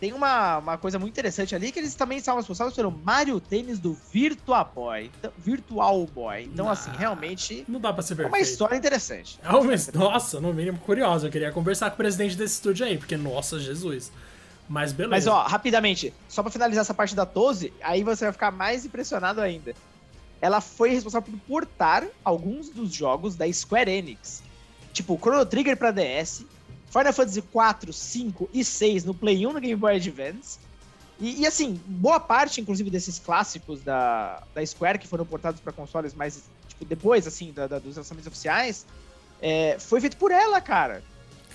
tem 0.00 0.12
uma, 0.12 0.58
uma 0.58 0.78
coisa 0.78 0.98
muito 0.98 1.12
interessante 1.12 1.54
ali 1.54 1.72
que 1.72 1.78
eles 1.78 1.94
também 1.94 2.18
estavam 2.18 2.40
responsáveis 2.40 2.74
pelo 2.74 2.90
Mario 2.90 3.40
Tênis 3.40 3.78
do 3.78 3.96
Virtua 4.12 4.64
Boy, 4.64 5.10
então, 5.18 5.32
Virtual 5.38 6.06
Boy. 6.06 6.44
Então, 6.44 6.68
assim, 6.68 6.90
realmente. 6.96 7.64
Não 7.68 7.80
dá 7.80 7.92
pra 7.92 8.02
ser 8.02 8.16
perfeito. 8.16 8.34
É 8.34 8.38
uma 8.38 8.42
história 8.42 8.76
interessante. 8.76 9.38
É 9.42 9.48
uma, 9.50 9.74
nossa, 9.94 10.40
no 10.40 10.52
mínimo 10.52 10.78
curioso. 10.78 11.26
Eu 11.26 11.30
queria 11.30 11.52
conversar 11.52 11.90
com 11.90 11.94
o 11.94 11.96
presidente 11.98 12.36
desse 12.36 12.54
estúdio 12.54 12.86
aí, 12.86 12.98
porque, 12.98 13.16
nossa, 13.16 13.58
Jesus. 13.58 14.10
Mas 14.68 14.92
beleza. 14.92 15.10
Mas, 15.10 15.26
ó, 15.26 15.42
rapidamente, 15.42 16.12
só 16.28 16.42
pra 16.42 16.50
finalizar 16.50 16.82
essa 16.82 16.94
parte 16.94 17.14
da 17.14 17.26
Tose, 17.26 17.72
aí 17.82 18.02
você 18.02 18.24
vai 18.24 18.32
ficar 18.32 18.50
mais 18.50 18.84
impressionado 18.84 19.40
ainda. 19.40 19.74
Ela 20.40 20.60
foi 20.60 20.90
responsável 20.90 21.32
por 21.32 21.40
portar 21.40 22.04
alguns 22.24 22.68
dos 22.68 22.92
jogos 22.92 23.34
da 23.36 23.50
Square 23.50 23.90
Enix. 23.90 24.42
Tipo, 24.92 25.18
Chrono 25.18 25.44
Trigger 25.44 25.76
pra 25.76 25.90
DS, 25.90 26.44
Final 26.94 27.12
Fantasy 27.12 27.42
4, 27.42 27.92
5 27.92 28.50
e 28.54 28.64
6 28.64 29.04
no 29.04 29.12
Play 29.12 29.44
1 29.44 29.52
no 29.52 29.60
Game 29.60 29.74
Boy 29.74 29.96
Advance. 29.96 30.60
E, 31.18 31.40
e, 31.42 31.46
assim, 31.46 31.80
boa 31.86 32.20
parte, 32.20 32.60
inclusive, 32.60 32.88
desses 32.88 33.18
clássicos 33.18 33.82
da, 33.82 34.40
da 34.54 34.64
Square 34.64 35.00
que 35.00 35.08
foram 35.08 35.26
portados 35.26 35.60
para 35.60 35.72
consoles 35.72 36.14
mais, 36.14 36.44
tipo, 36.68 36.84
depois, 36.84 37.26
assim, 37.26 37.52
da, 37.52 37.66
da, 37.66 37.80
dos 37.80 37.96
lançamentos 37.96 38.28
oficiais, 38.28 38.86
é, 39.42 39.76
foi 39.80 40.00
feito 40.00 40.16
por 40.16 40.30
ela, 40.30 40.60
cara. 40.60 41.02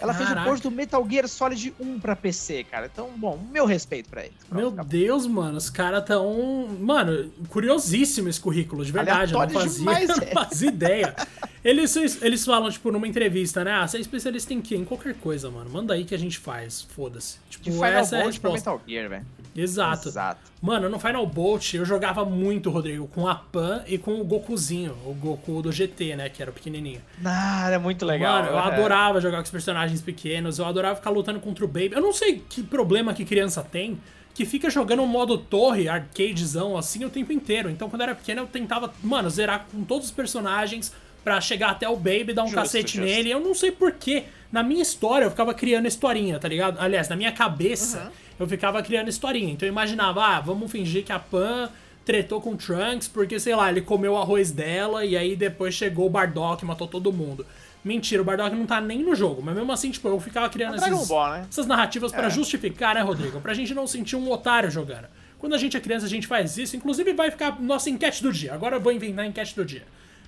Ela 0.02 0.14
Caraca. 0.14 0.34
fez 0.34 0.42
o 0.42 0.50
port 0.50 0.64
do 0.64 0.72
Metal 0.72 1.08
Gear 1.10 1.28
Solid 1.28 1.74
1 1.80 2.00
pra 2.00 2.16
PC, 2.16 2.64
cara. 2.64 2.90
Então, 2.92 3.10
bom, 3.18 3.40
meu 3.52 3.66
respeito 3.66 4.10
pra 4.10 4.26
ele. 4.26 4.34
Meu 4.52 4.72
Deus, 4.72 5.28
mano, 5.28 5.58
os 5.58 5.70
caras 5.70 6.04
tão. 6.06 6.68
Mano, 6.80 7.32
curiosíssimo 7.50 8.30
esse 8.30 8.40
currículo, 8.40 8.86
de 8.86 8.92
verdade. 8.92 9.34
Eu 9.34 9.40
não 9.40 9.50
fazia, 9.50 9.80
demais, 9.80 10.08
não 10.18 10.28
fazia 10.28 10.70
ideia. 10.70 11.16
Eles, 11.64 11.96
eles 12.22 12.46
falam, 12.46 12.70
tipo, 12.72 12.92
numa 12.92 13.08
entrevista, 13.08 13.64
né? 13.64 13.72
Ah, 13.74 13.88
você 13.88 13.98
é 13.98 14.00
especialista 14.00 14.54
em 14.54 14.62
quê? 14.62 14.76
Em 14.76 14.86
qualquer 14.86 15.16
coisa, 15.16 15.52
mano. 15.52 15.70
Manda 15.70 15.94
aí 15.94 16.06
que 16.06 16.16
a 16.16 16.20
gente 16.20 16.40
faz. 16.40 16.82
Foda-se. 16.82 17.38
Tipo, 17.50 17.66
de 17.66 17.72
Final 17.72 17.88
essa 17.88 18.18
Bolt 18.22 18.36
é 18.36 18.38
a 18.38 18.42
pra 18.42 18.52
Metal 18.52 18.82
Gear, 18.88 19.10
velho. 19.10 19.26
Exato. 19.62 20.10
Exato. 20.10 20.40
Mano, 20.62 20.90
no 20.90 21.00
Final 21.00 21.26
Bolt 21.26 21.74
eu 21.74 21.86
jogava 21.86 22.26
muito, 22.26 22.70
Rodrigo, 22.70 23.08
com 23.08 23.28
a 23.28 23.36
Pan 23.36 23.84
e 23.88 23.98
com 23.98 24.20
o 24.20 24.24
Gokuzinho, 24.24 24.96
o 25.06 25.14
Goku 25.14 25.62
do 25.62 25.72
GT, 25.72 26.16
né? 26.16 26.30
Que 26.30 26.42
era 26.42 26.52
o 26.52 26.54
pequenininho. 26.54 27.02
Ah, 27.24 27.68
era 27.68 27.80
muito 27.80 28.06
legal. 28.06 28.44
Mano, 28.44 28.50
eu 28.50 28.60
é. 28.60 28.62
adorava 28.62 29.22
jogar 29.22 29.38
com 29.38 29.44
os 29.44 29.52
personagens 29.52 30.02
pequenos, 30.02 30.60
eu 30.60 30.66
adorava 30.66 30.96
ficar 30.96 31.10
lutando 31.10 31.40
contra 31.40 31.64
o 31.64 31.68
Baby. 31.68 31.92
Eu 31.94 32.02
não 32.02 32.14
sei 32.14 32.44
que 32.50 32.62
problema 32.62 33.14
que 33.14 33.24
criança 33.24 33.64
tem, 33.64 34.00
que 34.34 34.46
fica 34.46 34.70
jogando 34.70 35.02
um 35.02 35.08
modo 35.08 35.38
torre, 35.38 35.88
arcadezão, 35.88 36.78
assim, 36.78 37.04
o 37.04 37.10
tempo 37.10 37.32
inteiro. 37.34 37.70
Então, 37.70 37.90
quando 37.90 38.02
eu 38.02 38.08
era 38.08 38.16
pequeno, 38.16 38.42
eu 38.42 38.48
tentava, 38.48 38.94
mano, 39.04 39.30
zerar 39.30 39.66
com 39.72 39.84
todos 39.84 40.08
os 40.08 40.12
personagens 40.12 40.94
para 41.24 41.42
chegar 41.42 41.72
até 41.72 41.88
o 41.88 41.96
Baby, 41.96 42.34
dar 42.34 42.44
um 42.44 42.48
justo, 42.48 42.62
cacete 42.62 42.98
justo. 42.98 43.06
nele. 43.06 43.30
Eu 43.32 43.40
não 43.40 43.54
sei 43.54 43.72
porquê. 43.72 44.26
Na 44.52 44.64
minha 44.64 44.82
história, 44.82 45.26
eu 45.26 45.30
ficava 45.30 45.54
criando 45.54 45.88
historinha, 45.88 46.40
tá 46.40 46.48
ligado? 46.48 46.80
Aliás, 46.80 47.08
na 47.08 47.16
minha 47.16 47.32
cabeça, 47.32 48.06
uhum. 48.06 48.12
eu 48.40 48.48
ficava 48.48 48.82
criando 48.82 49.08
historinha. 49.08 49.54
Então 49.54 49.68
eu 49.68 49.72
imaginava, 49.72 50.24
ah, 50.24 50.40
vamos 50.40 50.72
fingir 50.72 51.04
que 51.04 51.12
a 51.12 51.20
Pan 51.20 51.70
tretou 52.04 52.42
com 52.42 52.54
o 52.54 52.58
Trunks 52.58 53.08
porque, 53.08 53.40
sei 53.40 53.56
lá, 53.56 53.70
ele 53.70 53.82
comeu 53.82 54.14
o 54.14 54.18
arroz 54.18 54.52
dela 54.52 55.06
e 55.06 55.16
aí 55.16 55.36
depois 55.36 55.76
chegou 55.76 56.08
o 56.08 56.10
Bardock 56.10 56.64
e 56.64 56.66
matou 56.66 56.88
todo 56.88 57.14
mundo. 57.14 57.46
Mentira, 57.84 58.22
o 58.22 58.26
Bardock 58.26 58.56
não 58.56 58.66
tá 58.66 58.82
nem 58.82 59.04
no 59.04 59.16
jogo, 59.16 59.42
mas 59.42 59.56
mesmo 59.56 59.72
assim, 59.72 59.92
tipo, 59.92 60.08
eu 60.08 60.20
ficava 60.20 60.50
criando 60.50 60.84
é 60.84 60.90
esses, 60.90 61.08
Ball, 61.08 61.32
né? 61.32 61.46
essas 61.50 61.68
narrativas 61.68 62.12
é. 62.12 62.16
para 62.16 62.28
justificar, 62.28 62.96
né, 62.96 63.02
Rodrigo? 63.02 63.40
Pra 63.40 63.54
gente 63.54 63.74
não 63.74 63.86
sentir 63.86 64.16
um 64.16 64.30
otário 64.32 64.72
jogando. 64.72 65.08
Quando 65.38 65.54
a 65.54 65.58
gente 65.58 65.78
é 65.78 65.80
criança, 65.80 66.06
a 66.06 66.10
gente 66.10 66.28
faz 66.28 66.58
isso. 66.58 66.76
Inclusive, 66.76 67.14
vai 67.14 67.32
ficar 67.32 67.62
nossa 67.62 67.90
enquete 67.90 68.22
do 68.22 68.34
dia. 68.34 68.54
Agora 68.54 68.76
eu 68.76 68.82
vou 68.82 68.92
inventar 68.92 69.24
a 69.24 69.28
enquete 69.28 69.56
do 69.56 69.64
dia. 69.64 69.84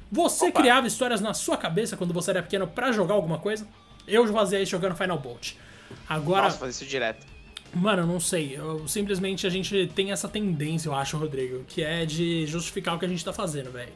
Você 0.09 0.47
Opa. 0.47 0.61
criava 0.61 0.87
histórias 0.87 1.19
na 1.19 1.33
sua 1.33 1.57
cabeça 1.57 1.97
quando 1.97 2.13
você 2.13 2.31
era 2.31 2.43
pequeno 2.43 2.67
para 2.67 2.91
jogar 2.91 3.15
alguma 3.15 3.37
coisa? 3.37 3.67
Eu 4.07 4.27
fazia 4.33 4.59
isso 4.61 4.71
jogando 4.71 4.95
Final 4.95 5.17
Bolt. 5.17 5.53
Agora. 6.07 6.43
Nossa, 6.43 6.57
fazer 6.57 6.71
isso 6.71 6.85
direto. 6.85 7.25
Mano, 7.73 8.03
eu 8.03 8.07
não 8.07 8.19
sei. 8.19 8.57
Eu, 8.57 8.87
simplesmente 8.87 9.47
a 9.47 9.49
gente 9.49 9.91
tem 9.95 10.11
essa 10.11 10.27
tendência, 10.27 10.89
eu 10.89 10.95
acho, 10.95 11.17
Rodrigo, 11.17 11.63
que 11.65 11.83
é 11.83 12.05
de 12.05 12.45
justificar 12.45 12.95
o 12.95 12.99
que 12.99 13.05
a 13.05 13.07
gente 13.07 13.23
tá 13.23 13.31
fazendo, 13.31 13.71
velho. 13.71 13.93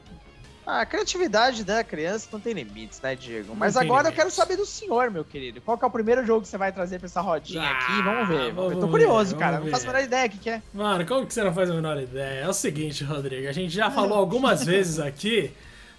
A 0.65 0.83
criatividade 0.83 1.63
da 1.63 1.83
criança 1.83 2.27
não 2.31 2.39
tem 2.39 2.53
limites, 2.53 2.99
né, 2.99 3.15
Diego? 3.15 3.55
Mas 3.55 3.77
agora 3.77 4.03
limites. 4.03 4.09
eu 4.09 4.15
quero 4.15 4.31
saber 4.31 4.57
do 4.57 4.65
senhor, 4.65 5.11
meu 5.11 5.23
querido. 5.23 5.61
Qual 5.61 5.77
que 5.77 5.83
é 5.83 5.87
o 5.87 5.91
primeiro 5.91 6.25
jogo 6.25 6.41
que 6.41 6.47
você 6.47 6.57
vai 6.57 6.71
trazer 6.71 6.97
pra 6.97 7.05
essa 7.05 7.21
rodinha 7.21 7.61
ah, 7.61 7.71
aqui? 7.71 8.01
Vamos 8.01 8.27
ver. 8.27 8.51
Vamos 8.51 8.73
ver. 8.73 8.79
Tô 8.79 8.87
curioso, 8.87 9.35
ver, 9.35 9.39
cara. 9.39 9.59
Não 9.59 9.67
faço 9.67 9.83
a 9.83 9.87
menor 9.91 10.03
ideia 10.03 10.25
o 10.25 10.29
que, 10.29 10.37
que 10.39 10.49
é. 10.49 10.61
Mano, 10.73 11.05
como 11.05 11.27
que 11.27 11.33
você 11.33 11.43
não 11.43 11.53
faz 11.53 11.69
a 11.69 11.73
menor 11.73 12.01
ideia? 12.01 12.45
É 12.45 12.49
o 12.49 12.53
seguinte, 12.53 13.03
Rodrigo. 13.03 13.47
A 13.47 13.51
gente 13.51 13.71
já 13.71 13.91
falou 13.91 14.17
algumas 14.17 14.63
vezes 14.63 14.99
aqui 14.99 15.51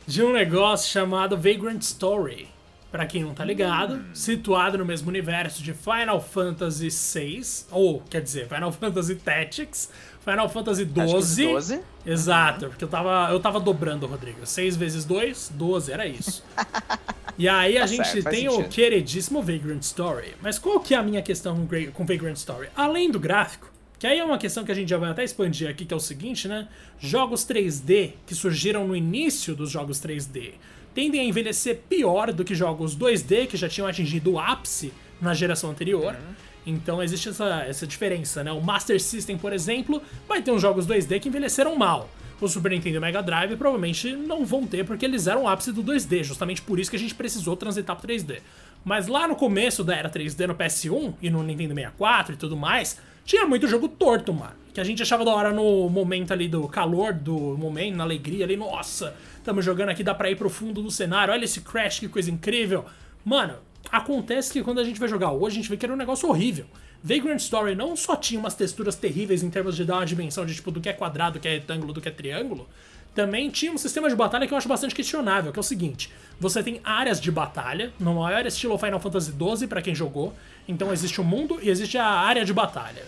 de 0.04 0.20
um 0.22 0.32
negócio 0.32 0.90
chamado 0.90 1.36
Vagrant 1.36 1.82
Story. 1.82 2.48
Pra 2.90 3.04
quem 3.04 3.24
não 3.24 3.34
tá 3.34 3.44
ligado, 3.44 3.96
hum. 3.96 4.04
situado 4.14 4.78
no 4.78 4.84
mesmo 4.84 5.08
universo 5.08 5.62
de 5.62 5.74
Final 5.74 6.20
Fantasy 6.20 6.88
VI, 6.88 7.42
ou 7.70 8.00
quer 8.08 8.22
dizer, 8.22 8.48
Final 8.48 8.70
Fantasy 8.72 9.16
Tactics, 9.16 9.90
Final 10.24 10.48
Fantasy 10.48 10.84
12. 10.84 11.46
12. 11.46 11.80
Exato, 12.04 12.64
uhum. 12.64 12.70
porque 12.70 12.84
eu 12.84 12.88
tava, 12.88 13.28
eu 13.30 13.38
tava 13.38 13.60
dobrando, 13.60 14.06
Rodrigo. 14.06 14.44
6 14.44 14.76
vezes 14.76 15.04
2, 15.04 15.52
12, 15.54 15.92
era 15.92 16.06
isso. 16.06 16.44
e 17.38 17.48
aí 17.48 17.76
a 17.76 17.82
tá 17.82 17.86
gente 17.86 18.08
certo, 18.08 18.30
tem 18.30 18.48
o 18.48 18.68
queridíssimo 18.68 19.40
Vagrant 19.40 19.82
Story. 19.82 20.34
Mas 20.40 20.58
qual 20.58 20.80
que 20.80 20.94
é 20.94 20.98
a 20.98 21.02
minha 21.02 21.22
questão 21.22 21.68
com 21.92 22.04
Vagrant 22.04 22.36
Story? 22.36 22.68
Além 22.74 23.10
do 23.10 23.20
gráfico, 23.20 23.70
que 23.98 24.06
aí 24.06 24.18
é 24.18 24.24
uma 24.24 24.38
questão 24.38 24.64
que 24.64 24.72
a 24.72 24.74
gente 24.74 24.88
já 24.88 24.98
vai 24.98 25.10
até 25.10 25.24
expandir 25.24 25.70
aqui, 25.70 25.84
que 25.84 25.94
é 25.94 25.96
o 25.96 26.00
seguinte, 26.00 26.48
né? 26.48 26.68
Jogos 26.98 27.46
3D 27.46 28.14
que 28.26 28.34
surgiram 28.34 28.86
no 28.86 28.96
início 28.96 29.54
dos 29.54 29.70
jogos 29.70 30.00
3D 30.00 30.54
tendem 30.96 31.20
a 31.20 31.24
envelhecer 31.24 31.80
pior 31.90 32.32
do 32.32 32.42
que 32.42 32.54
jogos 32.54 32.96
2D 32.96 33.46
que 33.48 33.56
já 33.58 33.68
tinham 33.68 33.86
atingido 33.86 34.32
o 34.32 34.38
ápice 34.40 34.94
na 35.20 35.34
geração 35.34 35.70
anterior. 35.70 36.14
Uhum. 36.14 36.34
Então 36.66 37.02
existe 37.02 37.28
essa, 37.28 37.64
essa 37.68 37.86
diferença, 37.86 38.42
né? 38.42 38.50
O 38.50 38.62
Master 38.62 38.98
System, 38.98 39.36
por 39.36 39.52
exemplo, 39.52 40.02
vai 40.26 40.40
ter 40.40 40.50
uns 40.52 40.62
jogos 40.62 40.86
2D 40.86 41.20
que 41.20 41.28
envelheceram 41.28 41.76
mal. 41.76 42.08
O 42.40 42.48
Super 42.48 42.70
Nintendo 42.70 42.96
e 42.96 42.98
o 42.98 43.00
Mega 43.02 43.22
Drive 43.22 43.56
provavelmente 43.56 44.10
não 44.12 44.44
vão 44.44 44.66
ter, 44.66 44.86
porque 44.86 45.04
eles 45.04 45.26
eram 45.26 45.44
o 45.44 45.48
ápice 45.48 45.70
do 45.70 45.84
2D, 45.84 46.24
justamente 46.24 46.62
por 46.62 46.80
isso 46.80 46.90
que 46.90 46.96
a 46.96 46.98
gente 46.98 47.14
precisou 47.14 47.56
transitar 47.56 47.94
pro 47.94 48.08
3D. 48.08 48.40
Mas 48.82 49.06
lá 49.06 49.28
no 49.28 49.36
começo 49.36 49.84
da 49.84 49.94
era 49.94 50.08
3D 50.08 50.46
no 50.46 50.54
PS1 50.54 51.14
e 51.20 51.28
no 51.28 51.42
Nintendo 51.42 51.74
64 51.74 52.34
e 52.34 52.36
tudo 52.38 52.56
mais, 52.56 52.98
tinha 53.24 53.44
muito 53.44 53.68
jogo 53.68 53.88
torto, 53.88 54.32
mano. 54.32 54.54
Que 54.72 54.80
a 54.80 54.84
gente 54.84 55.02
achava 55.02 55.24
da 55.24 55.34
hora 55.34 55.52
no 55.52 55.90
momento 55.90 56.32
ali 56.32 56.48
do 56.48 56.66
calor 56.68 57.12
do 57.12 57.36
momento, 57.58 57.96
na 57.96 58.04
alegria 58.04 58.44
ali, 58.44 58.56
nossa, 58.56 59.14
estamos 59.46 59.64
jogando 59.64 59.88
aqui, 59.88 60.04
dá 60.04 60.14
pra 60.14 60.30
ir 60.30 60.36
pro 60.36 60.50
fundo 60.50 60.82
do 60.82 60.90
cenário, 60.90 61.32
olha 61.32 61.44
esse 61.44 61.60
Crash, 61.60 62.00
que 62.00 62.08
coisa 62.08 62.30
incrível. 62.30 62.84
Mano, 63.24 63.56
Acontece 63.90 64.52
que 64.52 64.62
quando 64.62 64.80
a 64.80 64.84
gente 64.84 64.98
vai 64.98 65.08
jogar 65.08 65.30
hoje, 65.32 65.56
a 65.56 65.60
gente 65.60 65.70
vê 65.70 65.76
que 65.76 65.86
era 65.86 65.92
um 65.92 65.96
negócio 65.96 66.28
horrível. 66.28 66.66
Vagrant 67.02 67.38
Story 67.38 67.74
não 67.74 67.94
só 67.94 68.16
tinha 68.16 68.40
umas 68.40 68.54
texturas 68.54 68.96
terríveis 68.96 69.42
em 69.42 69.50
termos 69.50 69.76
de 69.76 69.84
dar 69.84 69.96
uma 69.96 70.06
dimensão 70.06 70.44
de 70.44 70.54
tipo 70.54 70.70
do 70.70 70.80
que 70.80 70.88
é 70.88 70.92
quadrado, 70.92 71.34
do 71.34 71.40
que 71.40 71.46
é 71.46 71.52
retângulo, 71.52 71.92
do 71.92 72.00
que 72.00 72.08
é 72.08 72.12
triângulo, 72.12 72.68
também 73.14 73.48
tinha 73.48 73.72
um 73.72 73.78
sistema 73.78 74.08
de 74.08 74.16
batalha 74.16 74.46
que 74.46 74.52
eu 74.52 74.58
acho 74.58 74.68
bastante 74.68 74.94
questionável, 74.94 75.52
que 75.52 75.58
é 75.58 75.60
o 75.60 75.64
seguinte: 75.64 76.12
você 76.38 76.62
tem 76.62 76.80
áreas 76.82 77.20
de 77.20 77.30
batalha, 77.30 77.92
no 77.98 78.14
maior 78.14 78.44
estilo 78.44 78.76
Final 78.76 79.00
Fantasy 79.00 79.32
XII 79.32 79.68
para 79.68 79.80
quem 79.80 79.94
jogou, 79.94 80.34
então 80.66 80.92
existe 80.92 81.20
o 81.20 81.24
mundo 81.24 81.58
e 81.62 81.70
existe 81.70 81.96
a 81.96 82.06
área 82.06 82.44
de 82.44 82.52
batalha. 82.52 83.04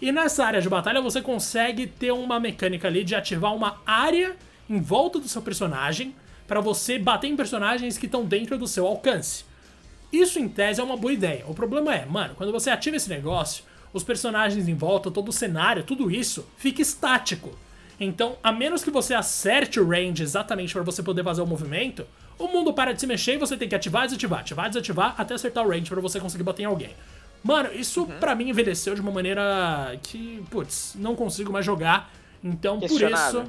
E 0.00 0.12
nessa 0.12 0.44
área 0.44 0.60
de 0.60 0.68
batalha 0.68 1.00
você 1.00 1.20
consegue 1.20 1.86
ter 1.86 2.12
uma 2.12 2.38
mecânica 2.38 2.88
ali 2.88 3.02
de 3.02 3.14
ativar 3.14 3.54
uma 3.54 3.80
área 3.86 4.36
em 4.68 4.80
volta 4.80 5.18
do 5.18 5.28
seu 5.28 5.42
personagem 5.42 6.14
para 6.46 6.60
você 6.60 6.98
bater 6.98 7.28
em 7.28 7.36
personagens 7.36 7.96
que 7.96 8.06
estão 8.06 8.24
dentro 8.24 8.58
do 8.58 8.66
seu 8.66 8.86
alcance. 8.86 9.44
Isso, 10.12 10.38
em 10.38 10.48
tese, 10.48 10.80
é 10.80 10.84
uma 10.84 10.96
boa 10.96 11.12
ideia. 11.12 11.44
O 11.48 11.54
problema 11.54 11.94
é, 11.94 12.04
mano, 12.06 12.34
quando 12.34 12.52
você 12.52 12.70
ativa 12.70 12.96
esse 12.96 13.08
negócio, 13.08 13.64
os 13.92 14.04
personagens 14.04 14.68
em 14.68 14.74
volta, 14.74 15.10
todo 15.10 15.28
o 15.28 15.32
cenário, 15.32 15.82
tudo 15.82 16.10
isso 16.10 16.46
fica 16.56 16.82
estático. 16.82 17.56
Então, 17.98 18.36
a 18.42 18.52
menos 18.52 18.82
que 18.82 18.90
você 18.90 19.14
acerte 19.14 19.78
o 19.78 19.88
range 19.88 20.22
exatamente 20.22 20.72
para 20.72 20.82
você 20.82 21.02
poder 21.02 21.22
fazer 21.24 21.42
o 21.42 21.46
movimento, 21.46 22.06
o 22.38 22.48
mundo 22.48 22.72
para 22.72 22.92
de 22.92 23.00
se 23.00 23.06
mexer 23.06 23.34
e 23.34 23.38
você 23.38 23.56
tem 23.56 23.68
que 23.68 23.74
ativar, 23.74 24.04
desativar, 24.04 24.40
ativar, 24.40 24.68
desativar 24.68 25.14
até 25.16 25.34
acertar 25.34 25.64
o 25.64 25.70
range 25.70 25.88
para 25.88 26.00
você 26.00 26.18
conseguir 26.18 26.42
bater 26.42 26.62
em 26.62 26.66
alguém. 26.66 26.90
Mano, 27.42 27.70
isso 27.72 28.02
uhum. 28.02 28.18
para 28.18 28.34
mim 28.34 28.48
envelheceu 28.48 28.94
de 28.94 29.00
uma 29.00 29.12
maneira 29.12 29.96
que, 30.02 30.42
putz, 30.50 30.94
não 30.96 31.14
consigo 31.14 31.52
mais 31.52 31.64
jogar. 31.64 32.10
Então, 32.42 32.80
por 32.80 32.90
isso, 32.90 33.44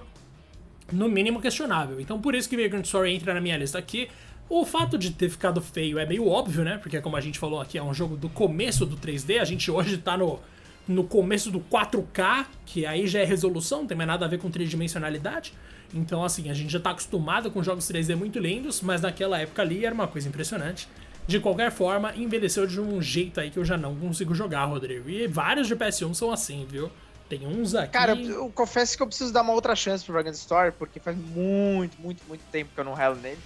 no 0.92 1.10
mínimo 1.10 1.42
questionável. 1.42 2.00
Então, 2.00 2.20
por 2.20 2.36
isso 2.36 2.50
que 2.50 2.58
Vagrant 2.58 2.86
Story 2.86 3.14
entra 3.14 3.34
na 3.34 3.42
minha 3.42 3.58
lista 3.58 3.78
aqui. 3.78 4.08
O 4.48 4.64
fato 4.64 4.98
de 4.98 5.12
ter 5.12 5.30
ficado 5.30 5.60
feio 5.60 5.98
é 5.98 6.06
meio 6.06 6.28
óbvio, 6.28 6.64
né? 6.64 6.78
Porque, 6.78 7.00
como 7.02 7.16
a 7.16 7.22
gente 7.22 7.40
falou 7.40 7.60
aqui, 7.60 7.78
é 7.78 7.84
um 7.84 7.94
jogo 7.94 8.16
do 8.16 8.30
começo 8.30 8.86
do 8.86 8.96
3D. 8.96 9.40
A 9.40 9.46
gente 9.46 9.72
hoje 9.72 9.98
tá 9.98 10.16
no, 10.16 10.40
no 10.88 11.04
começo 11.04 11.50
do 11.50 11.60
4K, 11.60 12.46
que 12.66 12.86
aí 12.86 13.08
já 13.08 13.20
é 13.20 13.26
resolução, 13.26 13.80
não 13.80 13.88
tem 13.88 13.98
mais 13.98 14.08
nada 14.08 14.26
a 14.26 14.28
ver 14.28 14.38
com 14.38 14.52
tridimensionalidade. 14.52 15.54
Então, 15.94 16.24
assim, 16.24 16.50
a 16.50 16.54
gente 16.54 16.72
já 16.72 16.80
tá 16.80 16.92
acostumado 16.92 17.50
com 17.50 17.64
jogos 17.64 17.86
3D 17.86 18.16
muito 18.16 18.38
lindos, 18.38 18.82
mas 18.82 19.02
naquela 19.02 19.40
época 19.40 19.62
ali 19.62 19.86
era 19.86 19.94
uma 19.94 20.08
coisa 20.08 20.28
impressionante. 20.28 20.88
De 21.28 21.40
qualquer 21.40 21.72
forma, 21.72 22.14
envelheceu 22.16 22.68
de 22.68 22.80
um 22.80 23.02
jeito 23.02 23.40
aí 23.40 23.50
que 23.50 23.58
eu 23.58 23.66
já 23.66 23.76
não 23.76 23.96
consigo 23.96 24.36
jogar, 24.36 24.66
Rodrigo. 24.66 25.10
E 25.10 25.26
vários 25.26 25.68
de 25.68 25.76
PS1 25.76 26.14
são 26.14 26.32
assim, 26.32 26.68
viu? 26.70 26.92
Tem 27.30 27.46
uns 27.46 27.74
aqui. 27.74 27.92
Cara, 27.92 28.14
eu, 28.14 28.46
eu 28.46 28.52
confesso 28.52 28.96
que 28.96 29.02
eu 29.02 29.08
preciso 29.08 29.34
dar 29.34 29.42
uma 29.42 29.54
outra 29.54 29.76
chance 29.76 30.04
pro 30.04 30.14
Dragon 30.14 30.32
Story, 30.32 30.72
porque 30.72 31.00
faz 31.00 31.18
muito, 31.18 32.00
muito, 32.00 32.24
muito 32.28 32.44
tempo 32.52 32.72
que 32.74 32.80
eu 32.80 32.86
não 32.86 32.94
relo 32.94 33.16
nele. 33.16 33.40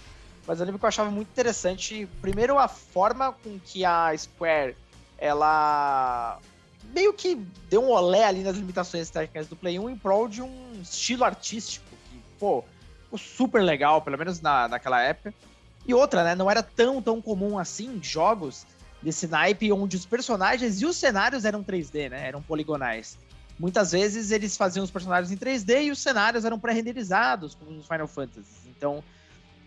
Mas 0.46 0.60
eu 0.60 0.66
lembro 0.66 0.80
que 0.80 0.86
eu 0.86 0.90
achava 0.90 1.12
muito 1.12 1.30
interessante, 1.30 2.08
primeiro, 2.22 2.58
a 2.58 2.68
forma 2.68 3.32
com 3.32 3.60
que 3.60 3.86
a 3.86 4.12
Square, 4.18 4.76
ela 5.18 6.40
meio 6.94 7.14
que 7.14 7.36
deu 7.70 7.84
um 7.84 7.90
olé 7.90 8.26
ali 8.26 8.42
nas 8.42 8.58
limitações 8.58 9.10
técnicas 9.10 9.48
do 9.48 9.56
Play 9.56 9.78
1 9.78 9.90
em 9.90 9.98
prol 9.98 10.28
de 10.28 10.42
um 10.42 10.82
estilo 10.82 11.24
artístico 11.24 11.86
que, 12.10 12.20
pô, 12.40 12.64
ficou 13.04 13.20
super 13.20 13.62
legal, 13.62 14.02
pelo 14.02 14.18
menos 14.18 14.42
na, 14.42 14.68
naquela 14.68 15.02
época. 15.02 15.34
E 15.86 15.94
outra, 15.94 16.24
né, 16.24 16.36
não 16.36 16.50
era 16.50 16.62
tão, 16.62 17.02
tão 17.02 17.22
comum 17.22 17.58
assim 17.58 18.00
jogos 18.02 18.66
desse 19.02 19.28
naipe 19.28 19.72
onde 19.72 19.96
os 19.96 20.06
personagens 20.06 20.82
e 20.82 20.86
os 20.86 20.98
cenários 20.98 21.46
eram 21.46 21.64
3D, 21.64 22.10
né, 22.10 22.28
eram 22.28 22.42
poligonais. 22.42 23.18
Muitas 23.60 23.92
vezes 23.92 24.32
eles 24.32 24.56
faziam 24.56 24.86
os 24.86 24.90
personagens 24.90 25.32
em 25.32 25.38
3D 25.38 25.84
e 25.84 25.92
os 25.92 26.00
cenários 26.00 26.46
eram 26.46 26.58
pré-renderizados, 26.58 27.54
como 27.54 27.72
nos 27.72 27.86
Final 27.86 28.08
Fantasy. 28.08 28.48
Então, 28.68 29.04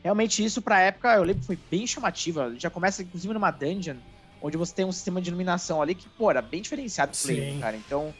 realmente 0.02 0.42
isso 0.42 0.62
pra 0.62 0.80
época, 0.80 1.14
eu 1.14 1.22
lembro 1.22 1.40
que 1.40 1.46
foi 1.46 1.58
bem 1.70 1.86
chamativa. 1.86 2.54
Já 2.58 2.70
começa, 2.70 3.02
inclusive, 3.02 3.34
numa 3.34 3.50
dungeon, 3.50 3.96
onde 4.40 4.56
você 4.56 4.74
tem 4.74 4.86
um 4.86 4.92
sistema 4.92 5.20
de 5.20 5.28
iluminação 5.28 5.82
ali 5.82 5.94
que, 5.94 6.08
pô, 6.08 6.30
era 6.30 6.40
bem 6.40 6.62
diferenciado 6.62 7.12
do 7.12 7.18
Play, 7.18 7.58
cara. 7.60 7.76
Então. 7.76 8.14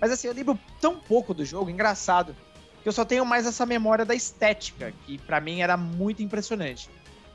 Mas 0.00 0.10
assim, 0.10 0.26
eu 0.26 0.34
lembro 0.34 0.58
tão 0.80 0.98
pouco 0.98 1.32
do 1.32 1.44
jogo, 1.44 1.70
engraçado, 1.70 2.34
que 2.82 2.88
eu 2.88 2.92
só 2.92 3.04
tenho 3.04 3.24
mais 3.24 3.46
essa 3.46 3.64
memória 3.64 4.04
da 4.04 4.16
estética, 4.16 4.92
que 5.06 5.16
para 5.18 5.40
mim 5.40 5.60
era 5.60 5.76
muito 5.76 6.20
impressionante. 6.20 6.90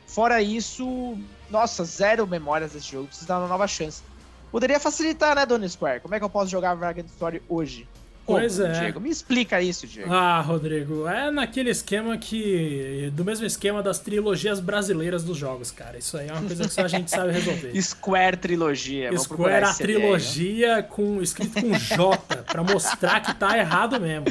Fora 0.05 0.41
isso, 0.41 1.17
nossa, 1.49 1.85
zero 1.85 2.27
memórias 2.27 2.73
desse 2.73 2.91
jogo, 2.91 3.07
preciso 3.07 3.27
dar 3.27 3.39
uma 3.39 3.47
nova 3.47 3.67
chance. 3.67 4.03
Poderia 4.51 4.79
facilitar, 4.79 5.35
né, 5.35 5.45
Dona 5.45 5.67
Square? 5.67 5.99
Como 5.99 6.15
é 6.15 6.19
que 6.19 6.25
eu 6.25 6.29
posso 6.29 6.49
jogar 6.49 6.73
Vagrant 6.75 7.07
Story 7.07 7.41
hoje? 7.49 7.87
Como, 8.27 8.39
pois 8.39 8.59
é. 8.59 8.71
Diego? 8.73 8.99
Me 8.99 9.09
explica 9.09 9.61
isso, 9.61 9.87
Diego. 9.87 10.13
Ah, 10.13 10.41
Rodrigo, 10.41 11.07
é 11.07 11.31
naquele 11.31 11.69
esquema 11.69 12.17
que. 12.17 13.09
Do 13.13 13.23
mesmo 13.23 13.45
esquema 13.45 13.81
das 13.81 13.99
trilogias 13.99 14.59
brasileiras 14.59 15.23
dos 15.23 15.37
jogos, 15.37 15.71
cara. 15.71 15.97
Isso 15.97 16.17
aí 16.17 16.27
é 16.27 16.33
uma 16.33 16.41
coisa 16.41 16.67
que 16.67 16.73
só 16.73 16.81
a 16.81 16.87
gente 16.89 17.09
sabe 17.09 17.31
resolver. 17.31 17.71
Square 17.81 18.35
Trilogia. 18.35 19.17
Square 19.17 19.63
a 19.63 19.73
trilogia 19.73 20.83
com, 20.83 21.21
escrito 21.21 21.61
com 21.61 21.73
J, 21.73 22.17
pra 22.43 22.63
mostrar 22.63 23.21
que 23.21 23.33
tá 23.33 23.57
errado 23.57 23.97
mesmo. 23.97 24.25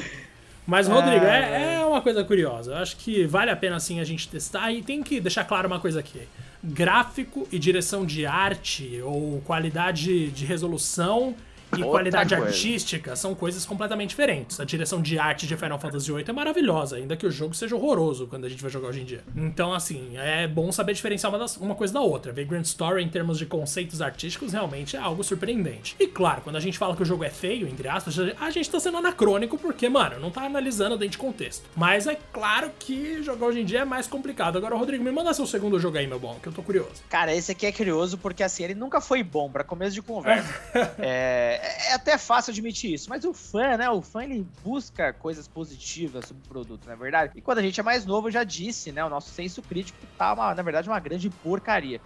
Mas, 0.66 0.88
Rodrigo, 0.88 1.24
é, 1.24 1.76
é 1.76 1.86
uma 1.86 2.02
coisa 2.02 2.22
curiosa. 2.22 2.72
Eu 2.72 2.76
acho 2.78 2.96
que 2.98 3.24
vale 3.24 3.50
a 3.50 3.56
pena 3.56 3.76
assim 3.76 3.98
a 3.98 4.04
gente 4.04 4.28
testar 4.28 4.70
e 4.72 4.82
tem 4.82 5.02
que 5.02 5.20
deixar 5.20 5.44
claro 5.44 5.68
uma 5.68 5.80
coisa 5.80 6.00
aqui. 6.00 6.20
Gráfico 6.66 7.46
e 7.52 7.58
direção 7.58 8.04
de 8.04 8.26
arte, 8.26 9.00
ou 9.02 9.40
qualidade 9.42 10.30
de 10.30 10.44
resolução 10.44 11.34
e 11.72 11.76
Outra 11.76 11.90
qualidade 11.90 12.34
coisa. 12.34 12.46
artística 12.50 13.16
são 13.16 13.34
coisas 13.34 13.66
completamente 13.66 14.10
diferentes. 14.10 14.60
A 14.60 14.64
direção 14.64 15.02
de 15.02 15.18
arte 15.18 15.46
de 15.46 15.56
Final 15.56 15.78
Fantasy 15.78 16.12
VIII 16.12 16.24
é 16.28 16.32
maravilhosa, 16.32 16.96
ainda 16.96 17.16
que 17.16 17.26
o 17.26 17.30
jogo 17.30 17.54
seja 17.54 17.74
horroroso 17.74 18.26
quando 18.26 18.44
a 18.44 18.48
gente 18.48 18.62
vai 18.62 18.70
jogar 18.70 18.88
hoje 18.88 19.00
em 19.00 19.04
dia. 19.04 19.24
Então, 19.34 19.74
assim, 19.74 20.16
é 20.16 20.46
bom 20.46 20.70
saber 20.70 20.94
diferenciar 20.94 21.32
uma, 21.32 21.38
das, 21.38 21.56
uma 21.56 21.74
coisa 21.74 21.92
da 21.92 22.00
outra. 22.00 22.32
Vagrant 22.32 22.64
Story, 22.64 23.02
em 23.02 23.08
termos 23.08 23.38
de 23.38 23.46
conceitos 23.46 24.00
artísticos, 24.00 24.52
realmente 24.52 24.96
é 24.96 25.00
algo 25.00 25.24
surpreendente. 25.24 25.96
E 25.98 26.06
claro, 26.06 26.42
quando 26.42 26.56
a 26.56 26.60
gente 26.60 26.78
fala 26.78 26.94
que 26.94 27.02
o 27.02 27.06
jogo 27.06 27.24
é 27.24 27.30
feio, 27.30 27.66
entre 27.66 27.88
aspas, 27.88 28.16
a 28.40 28.50
gente 28.50 28.70
tá 28.70 28.78
sendo 28.78 28.98
anacrônico 28.98 29.58
porque, 29.58 29.88
mano, 29.88 30.20
não 30.20 30.30
tá 30.30 30.42
analisando 30.42 30.96
dentro 30.96 31.12
de 31.12 31.18
contexto. 31.18 31.68
Mas 31.74 32.06
é 32.06 32.16
claro 32.32 32.70
que 32.78 33.22
jogar 33.22 33.46
hoje 33.46 33.60
em 33.60 33.64
dia 33.64 33.80
é 33.80 33.84
mais 33.84 34.06
complicado. 34.06 34.56
Agora, 34.56 34.76
Rodrigo, 34.76 35.02
me 35.02 35.10
manda 35.10 35.34
seu 35.34 35.46
segundo 35.46 35.78
jogo 35.80 35.98
aí, 35.98 36.06
meu 36.06 36.18
bom, 36.18 36.38
que 36.40 36.48
eu 36.48 36.52
tô 36.52 36.62
curioso. 36.62 37.02
Cara, 37.08 37.34
esse 37.34 37.52
aqui 37.52 37.66
é 37.66 37.72
curioso 37.72 38.18
porque, 38.18 38.42
assim, 38.42 38.64
ele 38.64 38.74
nunca 38.74 39.00
foi 39.00 39.22
bom 39.22 39.50
para 39.50 39.64
começo 39.64 39.94
de 39.94 40.02
conversa. 40.02 40.48
é 40.98 41.65
é, 41.66 41.90
é, 41.90 41.94
até 41.94 42.16
fácil 42.16 42.52
admitir 42.52 42.92
isso, 42.94 43.10
mas 43.10 43.24
o 43.24 43.32
fã, 43.32 43.76
né? 43.76 43.90
O 43.90 44.00
fã 44.00 44.22
ele 44.22 44.46
busca 44.62 45.12
coisas 45.12 45.48
positivas 45.48 46.26
sobre 46.26 46.42
o 46.44 46.48
produto, 46.48 46.86
não 46.86 46.92
é 46.92 46.96
verdade? 46.96 47.32
E 47.34 47.40
quando 47.40 47.58
a 47.58 47.62
gente 47.62 47.78
é 47.80 47.82
mais 47.82 48.06
novo, 48.06 48.28
eu 48.28 48.32
já 48.32 48.44
disse, 48.44 48.92
né? 48.92 49.04
O 49.04 49.08
nosso 49.08 49.30
senso 49.30 49.60
crítico 49.62 49.98
tá, 50.16 50.32
uma, 50.32 50.54
na 50.54 50.62
verdade, 50.62 50.88
uma 50.88 51.00
grande 51.00 51.28
porcaria. 51.28 52.00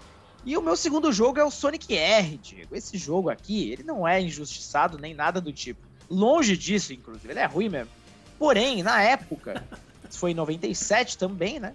E 0.44 0.56
o 0.56 0.62
meu 0.62 0.76
segundo 0.76 1.12
jogo 1.12 1.38
é 1.38 1.44
o 1.44 1.50
Sonic 1.50 1.94
R, 1.94 2.38
Diego. 2.38 2.74
Esse 2.74 2.96
jogo 2.96 3.28
aqui, 3.28 3.70
ele 3.70 3.82
não 3.82 4.08
é 4.08 4.20
injustiçado 4.20 4.98
nem 4.98 5.12
nada 5.12 5.40
do 5.40 5.52
tipo. 5.52 5.80
Longe 6.08 6.56
disso, 6.56 6.92
inclusive. 6.92 7.32
Ele 7.32 7.40
é 7.40 7.46
ruim 7.46 7.68
mesmo. 7.68 7.90
Porém, 8.38 8.82
na 8.82 9.02
época, 9.02 9.62
foi 10.10 10.30
em 10.30 10.34
97 10.34 11.18
também, 11.18 11.60
né? 11.60 11.74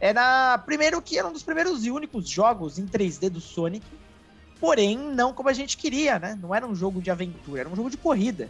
Era 0.00 0.56
primeiro 0.58 1.02
que 1.02 1.18
era 1.18 1.28
um 1.28 1.32
dos 1.32 1.42
primeiros 1.42 1.84
e 1.84 1.90
únicos 1.90 2.28
jogos 2.28 2.78
em 2.78 2.86
3D 2.86 3.28
do 3.28 3.40
Sonic, 3.40 3.84
porém 4.60 4.96
não 4.96 5.32
como 5.32 5.48
a 5.48 5.52
gente 5.52 5.76
queria, 5.76 6.18
né? 6.18 6.38
Não 6.40 6.54
era 6.54 6.66
um 6.66 6.74
jogo 6.74 7.00
de 7.00 7.10
aventura, 7.10 7.60
era 7.60 7.68
um 7.68 7.76
jogo 7.76 7.90
de 7.90 7.96
corrida. 7.96 8.48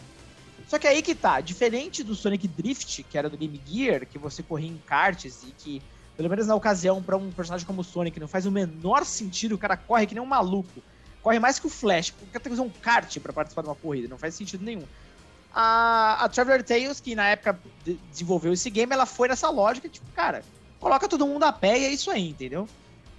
Só 0.69 0.79
que 0.79 0.87
aí 0.87 1.01
que 1.01 1.15
tá, 1.15 1.41
diferente 1.41 2.03
do 2.03 2.15
Sonic 2.15 2.47
Drift, 2.47 3.03
que 3.03 3.17
era 3.17 3.31
do 3.31 3.39
Game 3.39 3.61
Gear, 3.67 4.05
que 4.07 4.19
você 4.19 4.43
corria 4.43 4.69
em 4.69 4.81
karts 4.87 5.43
e 5.45 5.53
que, 5.53 5.83
pelo 6.15 6.29
menos 6.29 6.47
na 6.47 6.55
ocasião, 6.55 7.03
para 7.03 7.17
um 7.17 7.31
personagem 7.31 7.67
como 7.67 7.81
o 7.81 7.85
Sonic, 7.85 8.21
não 8.21 8.29
faz 8.29 8.45
o 8.45 8.51
menor 8.51 9.07
sentido, 9.07 9.55
o 9.55 9.59
cara 9.59 9.77
corre 9.77 10.07
que 10.07 10.15
nem 10.15 10.23
um 10.23 10.27
maluco. 10.27 10.83
Corre 11.23 11.39
mais 11.39 11.59
que 11.59 11.67
o 11.67 11.71
Flash, 11.71 12.11
porque 12.11 12.39
tem 12.39 12.51
que 12.51 12.55
usar 12.55 12.63
um 12.63 12.71
kart 12.71 13.19
para 13.19 13.33
participar 13.33 13.63
de 13.63 13.69
uma 13.69 13.75
corrida, 13.75 14.09
não 14.09 14.19
faz 14.19 14.35
sentido 14.35 14.63
nenhum. 14.63 14.85
A, 15.55 16.25
a 16.25 16.29
Traveler 16.29 16.63
Tales, 16.63 17.01
que 17.01 17.15
na 17.15 17.29
época 17.29 17.59
de, 17.83 17.95
desenvolveu 18.11 18.53
esse 18.53 18.69
game, 18.69 18.93
ela 18.93 19.07
foi 19.07 19.27
nessa 19.27 19.49
lógica, 19.49 19.89
tipo, 19.89 20.07
cara, 20.13 20.45
coloca 20.79 21.09
todo 21.09 21.27
mundo 21.27 21.45
a 21.45 21.53
pé 21.53 21.79
e 21.79 21.85
é 21.87 21.91
isso 21.91 22.11
aí, 22.11 22.29
entendeu? 22.29 22.69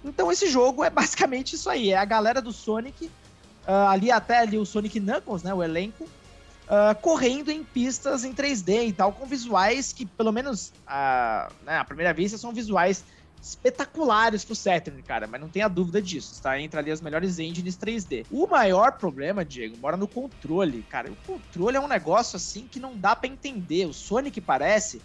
Então 0.04 0.30
esse 0.30 0.48
jogo 0.48 0.84
é 0.84 0.90
basicamente 0.90 1.54
isso 1.54 1.68
aí, 1.68 1.90
é 1.90 1.96
a 1.96 2.04
galera 2.04 2.40
do 2.40 2.52
Sonic, 2.52 3.06
uh, 3.06 3.88
ali 3.88 4.10
até 4.10 4.38
ali 4.38 4.58
o 4.58 4.64
Sonic 4.64 4.98
Knuckles, 4.98 5.42
né, 5.42 5.52
o 5.52 5.62
elenco, 5.62 6.04
uh, 6.04 6.94
correndo 7.00 7.50
em 7.50 7.62
pistas 7.62 8.24
em 8.24 8.32
3D 8.32 8.88
e 8.88 8.92
tal, 8.92 9.12
com 9.12 9.26
visuais 9.26 9.92
que, 9.92 10.06
pelo 10.06 10.32
menos 10.32 10.72
uh, 10.86 11.52
né, 11.64 11.78
à 11.78 11.84
primeira 11.84 12.12
vista, 12.14 12.38
são 12.38 12.52
visuais 12.52 13.04
espetaculares 13.42 14.44
pro 14.44 14.54
Saturn, 14.54 15.02
cara, 15.02 15.26
mas 15.26 15.40
não 15.40 15.48
tenha 15.48 15.66
dúvida 15.66 16.00
disso, 16.00 16.40
tá? 16.42 16.60
Entra 16.60 16.80
ali 16.80 16.90
as 16.90 17.00
melhores 17.00 17.38
engines 17.38 17.76
3D. 17.76 18.26
O 18.30 18.46
maior 18.46 18.92
problema, 18.92 19.44
Diego, 19.44 19.78
mora 19.78 19.96
no 19.96 20.06
controle, 20.06 20.82
cara. 20.82 21.10
O 21.10 21.16
controle 21.26 21.76
é 21.76 21.80
um 21.80 21.88
negócio 21.88 22.36
assim 22.36 22.68
que 22.70 22.78
não 22.78 22.94
dá 22.94 23.16
para 23.16 23.28
entender. 23.28 23.86
O 23.86 23.94
Sonic 23.94 24.40
parece 24.40 25.00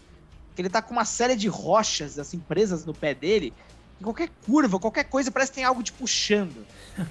que 0.54 0.62
ele 0.62 0.70
tá 0.70 0.82
com 0.82 0.92
uma 0.92 1.06
série 1.06 1.36
de 1.36 1.48
rochas 1.48 2.20
assim 2.20 2.40
presas 2.40 2.86
no 2.86 2.94
pé 2.94 3.14
dele. 3.14 3.54
Em 4.00 4.04
qualquer 4.04 4.30
curva, 4.46 4.80
qualquer 4.80 5.06
coisa 5.06 5.32
parece 5.32 5.52
que 5.52 5.56
tem 5.56 5.64
algo 5.64 5.82
te 5.82 5.94
puxando. 5.94 6.66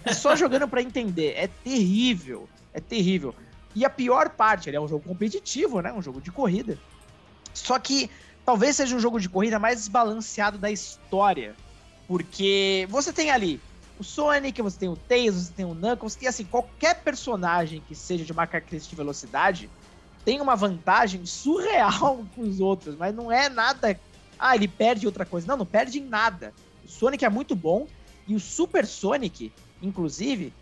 É 0.05 0.13
só 0.13 0.35
jogando 0.37 0.69
para 0.69 0.83
entender. 0.83 1.35
É 1.37 1.47
terrível. 1.47 2.49
É 2.73 2.81
terrível. 2.81 3.35
E 3.75 3.85
a 3.85 3.91
pior 3.91 4.31
parte, 4.31 4.69
ele 4.69 4.77
é 4.77 4.81
um 4.81 4.89
jogo 4.89 5.09
competitivo, 5.09 5.81
né? 5.81 5.93
Um 5.93 6.03
jogo 6.03 6.21
de 6.21 6.31
corrida. 6.31 6.79
Só 7.53 7.79
que 7.79 8.11
talvez 8.45 8.77
seja 8.77 8.95
um 8.95 9.01
jogo 9.01 9.19
de 9.19 9.29
corrida 9.29 9.59
mais 9.59 9.79
desbalanceado 9.79 10.59
da 10.59 10.71
história. 10.71 11.55
Porque 12.07 12.87
você 12.91 13.13
tem 13.13 13.31
ali 13.31 13.61
o 13.99 14.05
Sonic, 14.05 14.61
você 14.61 14.79
tem 14.79 14.89
o 14.89 14.97
Tails, 14.97 15.35
você 15.37 15.53
tem 15.53 15.65
o 15.65 15.75
Knuckles, 15.75 16.19
e 16.21 16.27
assim, 16.27 16.45
qualquer 16.45 17.03
personagem 17.03 17.83
que 17.87 17.95
seja 17.95 18.25
de 18.25 18.33
uma 18.33 18.47
característica 18.47 18.91
de 18.91 18.97
velocidade 18.97 19.71
tem 20.25 20.41
uma 20.41 20.57
vantagem 20.57 21.25
surreal 21.27 22.25
com 22.35 22.43
os 22.43 22.61
outros, 22.61 22.97
mas 22.97 23.15
não 23.15 23.31
é 23.31 23.49
nada. 23.49 23.99
Ah, 24.39 24.57
ele 24.57 24.67
perde 24.67 25.07
outra 25.07 25.25
coisa. 25.25 25.47
Não, 25.47 25.57
não 25.57 25.67
perde 25.67 25.99
em 25.99 26.05
nada. 26.05 26.53
O 26.85 26.89
Sonic 26.89 27.25
é 27.25 27.29
muito 27.29 27.55
bom 27.57 27.87
e 28.27 28.35
o 28.35 28.41
Super 28.41 28.87
Sonic, 28.87 29.53
inclusive, 29.83 30.53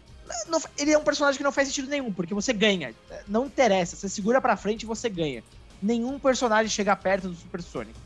não, 0.48 0.60
ele 0.78 0.92
é 0.92 0.98
um 0.98 1.04
personagem 1.04 1.36
que 1.36 1.44
não 1.44 1.52
faz 1.52 1.68
sentido 1.68 1.88
nenhum, 1.88 2.12
porque 2.12 2.34
você 2.34 2.52
ganha. 2.52 2.94
Não 3.28 3.46
interessa, 3.46 3.96
você 3.96 4.08
segura 4.08 4.40
pra 4.40 4.56
frente 4.56 4.82
e 4.82 4.86
você 4.86 5.08
ganha. 5.08 5.42
Nenhum 5.82 6.18
personagem 6.18 6.70
chega 6.70 6.94
perto 6.94 7.28
do 7.28 7.34
Super 7.34 7.62
Sonic. 7.62 7.98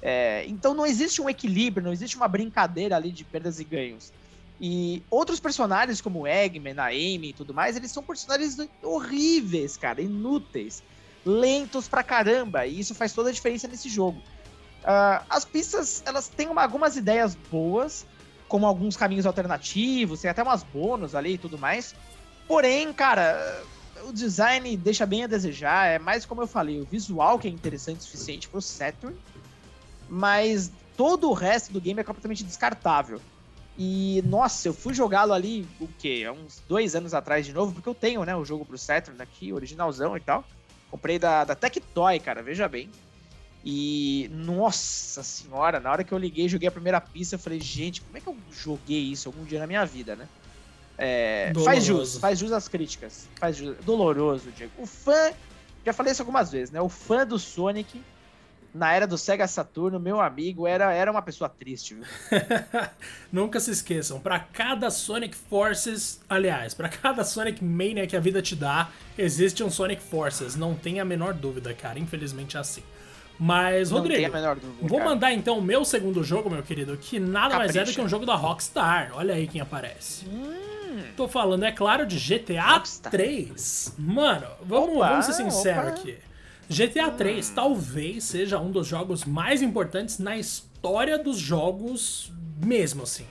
É, 0.00 0.44
então 0.48 0.74
não 0.74 0.84
existe 0.84 1.22
um 1.22 1.30
equilíbrio, 1.30 1.84
não 1.84 1.92
existe 1.92 2.16
uma 2.16 2.28
brincadeira 2.28 2.96
ali 2.96 3.12
de 3.12 3.24
perdas 3.24 3.60
e 3.60 3.64
ganhos. 3.64 4.12
E 4.60 5.02
outros 5.10 5.40
personagens, 5.40 6.00
como 6.00 6.20
o 6.20 6.26
Eggman, 6.26 6.78
a 6.78 6.86
Amy 6.86 7.30
e 7.30 7.32
tudo 7.32 7.54
mais, 7.54 7.76
eles 7.76 7.90
são 7.90 8.02
personagens 8.02 8.56
horríveis, 8.82 9.76
cara, 9.76 10.00
inúteis, 10.00 10.82
lentos 11.24 11.88
pra 11.88 12.02
caramba, 12.02 12.66
e 12.66 12.78
isso 12.78 12.94
faz 12.94 13.12
toda 13.12 13.30
a 13.30 13.32
diferença 13.32 13.66
nesse 13.66 13.88
jogo. 13.88 14.22
Uh, 14.82 15.24
as 15.30 15.44
pistas, 15.44 16.02
elas 16.04 16.28
têm 16.28 16.48
uma, 16.48 16.62
algumas 16.62 16.96
ideias 16.96 17.36
boas, 17.50 18.04
como 18.48 18.66
alguns 18.66 18.96
caminhos 18.96 19.26
alternativos, 19.26 20.20
tem 20.20 20.30
até 20.30 20.42
umas 20.42 20.62
bônus 20.62 21.14
ali 21.14 21.34
e 21.34 21.38
tudo 21.38 21.56
mais. 21.56 21.94
Porém, 22.48 22.92
cara, 22.92 23.64
o 24.04 24.12
design 24.12 24.76
deixa 24.76 25.06
bem 25.06 25.24
a 25.24 25.26
desejar. 25.26 25.86
É 25.86 25.98
mais 25.98 26.26
como 26.26 26.42
eu 26.42 26.46
falei, 26.46 26.80
o 26.80 26.84
visual 26.84 27.38
que 27.38 27.48
é 27.48 27.50
interessante 27.50 28.00
o 28.00 28.02
suficiente 28.02 28.48
pro 28.48 28.60
Saturn, 28.60 29.16
mas 30.08 30.72
todo 30.96 31.30
o 31.30 31.32
resto 31.32 31.72
do 31.72 31.80
game 31.80 32.00
é 32.00 32.04
completamente 32.04 32.44
descartável. 32.44 33.20
E, 33.78 34.22
nossa, 34.26 34.68
eu 34.68 34.74
fui 34.74 34.92
jogá-lo 34.92 35.32
ali, 35.32 35.66
o 35.80 35.88
quê? 35.98 36.24
Há 36.28 36.32
uns 36.32 36.62
dois 36.68 36.94
anos 36.94 37.14
atrás 37.14 37.46
de 37.46 37.52
novo, 37.52 37.72
porque 37.72 37.88
eu 37.88 37.94
tenho, 37.94 38.22
né, 38.24 38.36
o 38.36 38.44
jogo 38.44 38.66
pro 38.66 38.76
Saturn 38.76 39.20
aqui, 39.22 39.52
originalzão 39.52 40.16
e 40.16 40.20
tal. 40.20 40.44
Comprei 40.90 41.18
da, 41.18 41.44
da 41.44 41.54
Tectoy, 41.54 42.20
cara, 42.20 42.42
veja 42.42 42.68
bem. 42.68 42.90
E, 43.64 44.28
nossa 44.32 45.22
senhora, 45.22 45.78
na 45.78 45.90
hora 45.90 46.02
que 46.02 46.12
eu 46.12 46.18
liguei, 46.18 46.48
joguei 46.48 46.68
a 46.68 46.72
primeira 46.72 47.00
pista, 47.00 47.36
eu 47.36 47.38
falei, 47.38 47.60
gente, 47.60 48.00
como 48.00 48.16
é 48.16 48.20
que 48.20 48.26
eu 48.26 48.36
joguei 48.50 49.00
isso 49.00 49.28
algum 49.28 49.44
dia 49.44 49.60
na 49.60 49.66
minha 49.66 49.84
vida, 49.84 50.16
né? 50.16 50.26
É, 50.98 51.52
faz 51.64 51.84
jus, 51.84 52.18
faz 52.18 52.38
jus 52.38 52.52
às 52.52 52.68
críticas. 52.68 53.28
Faz 53.36 53.56
jus, 53.56 53.76
doloroso, 53.84 54.50
Diego. 54.50 54.72
O 54.78 54.86
fã, 54.86 55.32
já 55.84 55.92
falei 55.92 56.12
isso 56.12 56.22
algumas 56.22 56.50
vezes, 56.50 56.70
né? 56.70 56.80
O 56.80 56.88
fã 56.88 57.24
do 57.24 57.38
Sonic, 57.38 58.02
na 58.74 58.92
era 58.92 59.06
do 59.06 59.16
Sega 59.16 59.46
Saturno, 59.46 60.00
meu 60.00 60.20
amigo, 60.20 60.66
era, 60.66 60.92
era 60.92 61.10
uma 61.10 61.22
pessoa 61.22 61.48
triste, 61.48 61.94
viu? 61.94 62.04
Nunca 63.32 63.60
se 63.60 63.70
esqueçam, 63.70 64.18
para 64.18 64.40
cada 64.40 64.90
Sonic 64.90 65.36
Forces, 65.36 66.20
aliás, 66.28 66.74
para 66.74 66.88
cada 66.88 67.22
Sonic 67.24 67.64
Mania 67.64 68.06
que 68.08 68.16
a 68.16 68.20
vida 68.20 68.42
te 68.42 68.56
dá, 68.56 68.90
existe 69.16 69.62
um 69.62 69.70
Sonic 69.70 70.02
Forces. 70.02 70.56
Não 70.56 70.74
tem 70.74 70.98
a 70.98 71.04
menor 71.04 71.32
dúvida, 71.32 71.72
cara. 71.72 71.98
Infelizmente 71.98 72.56
é 72.56 72.60
assim. 72.60 72.82
Mas, 73.38 73.90
Não 73.90 73.98
Rodrigo, 73.98 74.30
dúvida, 74.30 74.60
vou 74.82 74.98
cara. 74.98 75.10
mandar 75.10 75.32
então 75.32 75.58
o 75.58 75.62
meu 75.62 75.84
segundo 75.84 76.22
jogo, 76.22 76.48
meu 76.48 76.62
querido, 76.62 76.96
que 76.96 77.18
nada 77.18 77.50
Capricha. 77.50 77.58
mais 77.58 77.76
é 77.76 77.84
do 77.90 77.94
que 77.94 78.00
um 78.00 78.08
jogo 78.08 78.24
da 78.24 78.34
Rockstar. 78.34 79.12
Olha 79.14 79.34
aí 79.34 79.48
quem 79.48 79.60
aparece. 79.60 80.26
Hum. 80.28 81.02
Tô 81.16 81.26
falando, 81.26 81.64
é 81.64 81.72
claro, 81.72 82.06
de 82.06 82.18
GTA 82.18 82.74
Rockstar. 82.74 83.10
3. 83.10 83.94
Mano, 83.98 84.46
vamos, 84.64 84.96
opa, 84.96 85.08
vamos 85.08 85.26
ser 85.26 85.32
sinceros 85.32 85.88
aqui. 85.88 86.16
GTA 86.68 87.10
3 87.10 87.50
hum. 87.50 87.52
talvez 87.54 88.24
seja 88.24 88.58
um 88.58 88.70
dos 88.70 88.86
jogos 88.86 89.24
mais 89.24 89.60
importantes 89.62 90.18
na 90.18 90.36
história 90.36 91.18
dos 91.18 91.38
jogos 91.38 92.32
mesmo, 92.64 93.02
assim. 93.02 93.26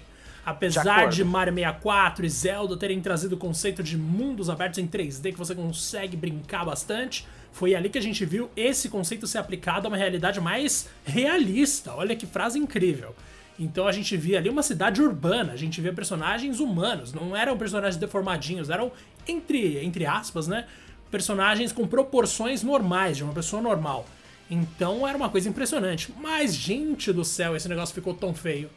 Apesar 0.45 1.07
de, 1.09 1.17
de, 1.17 1.23
Mario 1.23 1.53
64 1.53 2.25
e 2.25 2.29
Zelda 2.29 2.75
terem 2.75 2.99
trazido 2.99 3.35
o 3.35 3.37
conceito 3.37 3.83
de 3.83 3.95
mundos 3.95 4.49
abertos 4.49 4.79
em 4.79 4.87
3D 4.87 5.31
que 5.31 5.37
você 5.37 5.53
consegue 5.53 6.17
brincar 6.17 6.65
bastante, 6.65 7.27
foi 7.51 7.75
ali 7.75 7.89
que 7.89 7.97
a 7.97 8.01
gente 8.01 8.25
viu 8.25 8.49
esse 8.55 8.89
conceito 8.89 9.27
ser 9.27 9.37
aplicado 9.37 9.87
a 9.87 9.89
uma 9.89 9.97
realidade 9.97 10.39
mais 10.41 10.89
realista. 11.05 11.93
Olha 11.93 12.15
que 12.15 12.25
frase 12.25 12.57
incrível. 12.57 13.15
Então 13.59 13.87
a 13.87 13.91
gente 13.91 14.17
via 14.17 14.39
ali 14.39 14.49
uma 14.49 14.63
cidade 14.63 15.01
urbana, 15.01 15.53
a 15.53 15.55
gente 15.55 15.79
via 15.81 15.93
personagens 15.93 16.59
humanos, 16.59 17.13
não 17.13 17.35
eram 17.35 17.57
personagens 17.57 17.97
deformadinhos, 17.97 18.69
eram, 18.69 18.91
entre, 19.27 19.77
entre 19.85 20.05
aspas, 20.05 20.47
né? 20.47 20.65
Personagens 21.11 21.71
com 21.71 21.85
proporções 21.85 22.63
normais, 22.63 23.17
de 23.17 23.23
uma 23.23 23.33
pessoa 23.33 23.61
normal. 23.61 24.07
Então 24.49 25.07
era 25.07 25.15
uma 25.15 25.29
coisa 25.29 25.47
impressionante. 25.47 26.11
Mas, 26.19 26.55
gente 26.55 27.13
do 27.13 27.23
céu, 27.23 27.55
esse 27.55 27.69
negócio 27.69 27.93
ficou 27.93 28.13
tão 28.13 28.33
feio. 28.33 28.69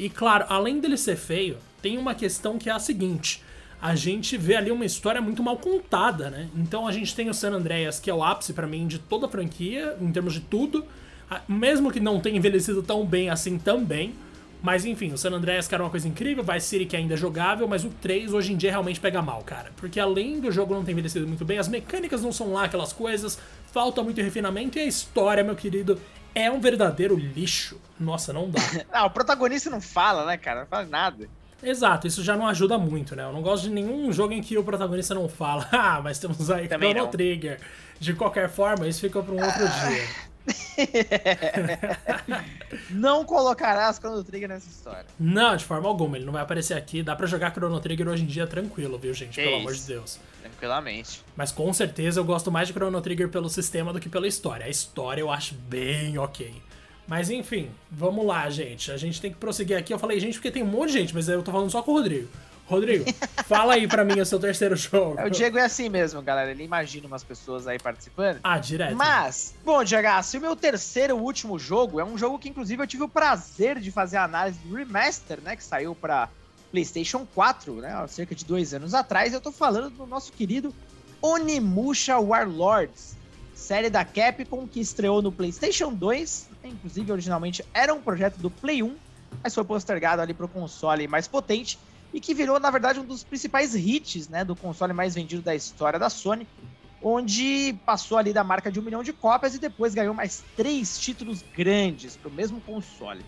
E 0.00 0.08
claro, 0.08 0.46
além 0.48 0.80
dele 0.80 0.96
ser 0.96 1.14
feio, 1.14 1.58
tem 1.82 1.98
uma 1.98 2.14
questão 2.14 2.56
que 2.56 2.70
é 2.70 2.72
a 2.72 2.78
seguinte: 2.78 3.42
a 3.82 3.94
gente 3.94 4.34
vê 4.38 4.56
ali 4.56 4.70
uma 4.70 4.86
história 4.86 5.20
muito 5.20 5.42
mal 5.42 5.58
contada, 5.58 6.30
né? 6.30 6.48
Então 6.56 6.88
a 6.88 6.92
gente 6.92 7.14
tem 7.14 7.28
o 7.28 7.34
San 7.34 7.50
Andreas, 7.50 8.00
que 8.00 8.08
é 8.08 8.14
o 8.14 8.24
ápice 8.24 8.54
para 8.54 8.66
mim 8.66 8.86
de 8.86 8.98
toda 8.98 9.26
a 9.26 9.28
franquia, 9.28 9.94
em 10.00 10.10
termos 10.10 10.32
de 10.32 10.40
tudo, 10.40 10.86
mesmo 11.46 11.92
que 11.92 12.00
não 12.00 12.18
tenha 12.18 12.38
envelhecido 12.38 12.82
tão 12.82 13.04
bem 13.04 13.28
assim 13.28 13.58
também. 13.58 14.14
Mas 14.62 14.86
enfim, 14.86 15.12
o 15.12 15.18
San 15.18 15.32
Andreas 15.32 15.68
que 15.68 15.74
era 15.74 15.84
uma 15.84 15.90
coisa 15.90 16.08
incrível, 16.08 16.42
Vice 16.42 16.66
City 16.66 16.86
que 16.86 16.96
ainda 16.96 17.12
é 17.12 17.16
jogável, 17.16 17.68
mas 17.68 17.84
o 17.84 17.90
3 17.90 18.32
hoje 18.32 18.54
em 18.54 18.56
dia 18.56 18.70
realmente 18.70 19.00
pega 19.00 19.20
mal, 19.20 19.42
cara. 19.42 19.70
Porque 19.76 20.00
além 20.00 20.40
do 20.40 20.50
jogo 20.50 20.74
não 20.74 20.82
ter 20.82 20.92
envelhecido 20.92 21.26
muito 21.26 21.44
bem, 21.44 21.58
as 21.58 21.68
mecânicas 21.68 22.22
não 22.22 22.32
são 22.32 22.54
lá 22.54 22.64
aquelas 22.64 22.92
coisas, 22.92 23.38
falta 23.70 24.02
muito 24.02 24.20
refinamento 24.22 24.78
e 24.78 24.80
a 24.80 24.84
história, 24.86 25.44
meu 25.44 25.56
querido, 25.56 25.98
é 26.34 26.50
um 26.50 26.60
verdadeiro 26.60 27.16
lixo. 27.16 27.80
Nossa, 27.98 28.32
não 28.32 28.50
dá. 28.50 28.60
ah, 28.92 29.06
o 29.06 29.10
protagonista 29.10 29.70
não 29.70 29.80
fala, 29.80 30.26
né, 30.26 30.36
cara? 30.36 30.60
Não 30.60 30.66
fala 30.66 30.86
nada. 30.86 31.28
Exato, 31.62 32.06
isso 32.06 32.22
já 32.22 32.36
não 32.36 32.46
ajuda 32.46 32.78
muito, 32.78 33.14
né? 33.14 33.22
Eu 33.22 33.32
não 33.32 33.42
gosto 33.42 33.64
de 33.64 33.70
nenhum 33.70 34.10
jogo 34.12 34.32
em 34.32 34.40
que 34.40 34.56
o 34.56 34.64
protagonista 34.64 35.14
não 35.14 35.28
fala, 35.28 35.68
ah, 35.70 36.00
mas 36.02 36.18
temos 36.18 36.50
aí 36.50 36.68
Também 36.68 36.90
Chrono 36.90 37.04
não. 37.04 37.10
Trigger. 37.10 37.60
De 37.98 38.14
qualquer 38.14 38.48
forma, 38.48 38.88
isso 38.88 39.00
fica 39.00 39.22
para 39.22 39.34
um 39.34 39.44
outro 39.44 39.66
ah. 39.66 39.88
dia. 39.88 40.30
não 42.90 43.26
colocarás 43.26 43.98
Chrono 43.98 44.24
Trigger 44.24 44.48
nessa 44.48 44.70
história. 44.70 45.04
Não, 45.18 45.54
de 45.54 45.64
forma 45.64 45.86
alguma, 45.86 46.16
ele 46.16 46.24
não 46.24 46.32
vai 46.32 46.42
aparecer 46.42 46.74
aqui. 46.74 47.02
Dá 47.02 47.14
para 47.14 47.26
jogar 47.26 47.52
Chrono 47.52 47.78
Trigger 47.78 48.08
hoje 48.08 48.22
em 48.22 48.26
dia 48.26 48.46
tranquilo, 48.46 48.98
viu, 48.98 49.12
gente? 49.12 49.34
Que 49.34 49.42
Pelo 49.42 49.56
isso. 49.56 49.60
amor 49.60 49.74
de 49.74 49.86
Deus. 49.86 50.18
Tranquilamente. 50.60 51.24
Mas 51.34 51.50
com 51.50 51.72
certeza 51.72 52.20
eu 52.20 52.24
gosto 52.24 52.52
mais 52.52 52.68
de 52.68 52.74
Chrono 52.74 53.00
Trigger 53.00 53.30
pelo 53.30 53.48
sistema 53.48 53.94
do 53.94 53.98
que 53.98 54.10
pela 54.10 54.28
história. 54.28 54.66
A 54.66 54.68
história 54.68 55.22
eu 55.22 55.30
acho 55.30 55.54
bem 55.54 56.18
ok. 56.18 56.52
Mas 57.08 57.30
enfim, 57.30 57.70
vamos 57.90 58.26
lá, 58.26 58.48
gente. 58.50 58.92
A 58.92 58.98
gente 58.98 59.22
tem 59.22 59.32
que 59.32 59.38
prosseguir 59.38 59.76
aqui. 59.76 59.92
Eu 59.92 59.98
falei 59.98 60.20
gente 60.20 60.34
porque 60.34 60.50
tem 60.50 60.62
um 60.62 60.66
monte 60.66 60.92
de 60.92 60.98
gente, 60.98 61.14
mas 61.14 61.28
eu 61.28 61.42
tô 61.42 61.50
falando 61.50 61.70
só 61.70 61.82
com 61.82 61.92
o 61.92 61.94
Rodrigo. 61.94 62.28
Rodrigo, 62.66 63.04
fala 63.48 63.72
aí 63.72 63.88
pra 63.88 64.04
mim 64.04 64.20
o 64.20 64.26
seu 64.26 64.38
terceiro 64.38 64.76
jogo. 64.76 65.20
O 65.20 65.30
Diego 65.30 65.58
é 65.58 65.64
assim 65.64 65.88
mesmo, 65.88 66.20
galera. 66.20 66.50
Ele 66.50 66.62
imagina 66.62 67.06
umas 67.06 67.24
pessoas 67.24 67.66
aí 67.66 67.78
participando. 67.78 68.38
Ah, 68.44 68.58
direto. 68.58 68.94
Mas, 68.94 69.56
bom, 69.64 69.82
Diego, 69.82 70.22
se 70.22 70.36
o 70.36 70.40
meu 70.40 70.54
terceiro 70.54 71.16
e 71.16 71.20
último 71.20 71.58
jogo 71.58 71.98
é 71.98 72.04
um 72.04 72.16
jogo 72.16 72.38
que, 72.38 72.50
inclusive, 72.50 72.80
eu 72.80 72.86
tive 72.86 73.02
o 73.02 73.08
prazer 73.08 73.80
de 73.80 73.90
fazer 73.90 74.18
a 74.18 74.24
análise 74.24 74.58
do 74.60 74.76
remaster, 74.76 75.40
né? 75.40 75.56
Que 75.56 75.64
saiu 75.64 75.96
pra 75.96 76.28
PlayStation 76.70 77.26
4, 77.34 77.74
né? 77.76 77.92
Há 77.92 78.06
cerca 78.08 78.34
de 78.34 78.44
dois 78.44 78.72
anos 78.72 78.94
atrás. 78.94 79.32
Eu 79.32 79.40
tô 79.40 79.52
falando 79.52 79.90
do 79.90 80.06
nosso 80.06 80.32
querido 80.32 80.74
Onimusha 81.20 82.18
Warlords, 82.18 83.16
série 83.54 83.90
da 83.90 84.04
Capcom 84.04 84.66
que 84.66 84.80
estreou 84.80 85.20
no 85.20 85.32
PlayStation 85.32 85.92
2. 85.92 86.48
Inclusive, 86.64 87.12
originalmente 87.12 87.64
era 87.74 87.92
um 87.92 88.00
projeto 88.00 88.38
do 88.38 88.50
Play 88.50 88.82
1, 88.82 88.96
mas 89.42 89.54
foi 89.54 89.64
postergado 89.64 90.22
ali 90.22 90.32
pro 90.32 90.48
console 90.48 91.06
mais 91.06 91.26
potente 91.28 91.78
e 92.12 92.20
que 92.20 92.34
virou, 92.34 92.58
na 92.58 92.70
verdade, 92.70 92.98
um 92.98 93.04
dos 93.04 93.22
principais 93.22 93.74
hits 93.74 94.28
né, 94.28 94.44
do 94.44 94.56
console 94.56 94.92
mais 94.92 95.14
vendido 95.14 95.42
da 95.42 95.54
história 95.54 95.98
da 95.98 96.10
Sony, 96.10 96.46
onde 97.02 97.78
passou 97.86 98.18
ali 98.18 98.32
da 98.32 98.44
marca 98.44 98.70
de 98.70 98.80
um 98.80 98.82
milhão 98.82 99.02
de 99.02 99.12
cópias 99.12 99.54
e 99.54 99.58
depois 99.58 99.94
ganhou 99.94 100.12
mais 100.12 100.42
três 100.56 100.98
títulos 100.98 101.42
grandes 101.56 102.16
para 102.16 102.28
o 102.28 102.32
mesmo 102.32 102.60
console. 102.60 103.24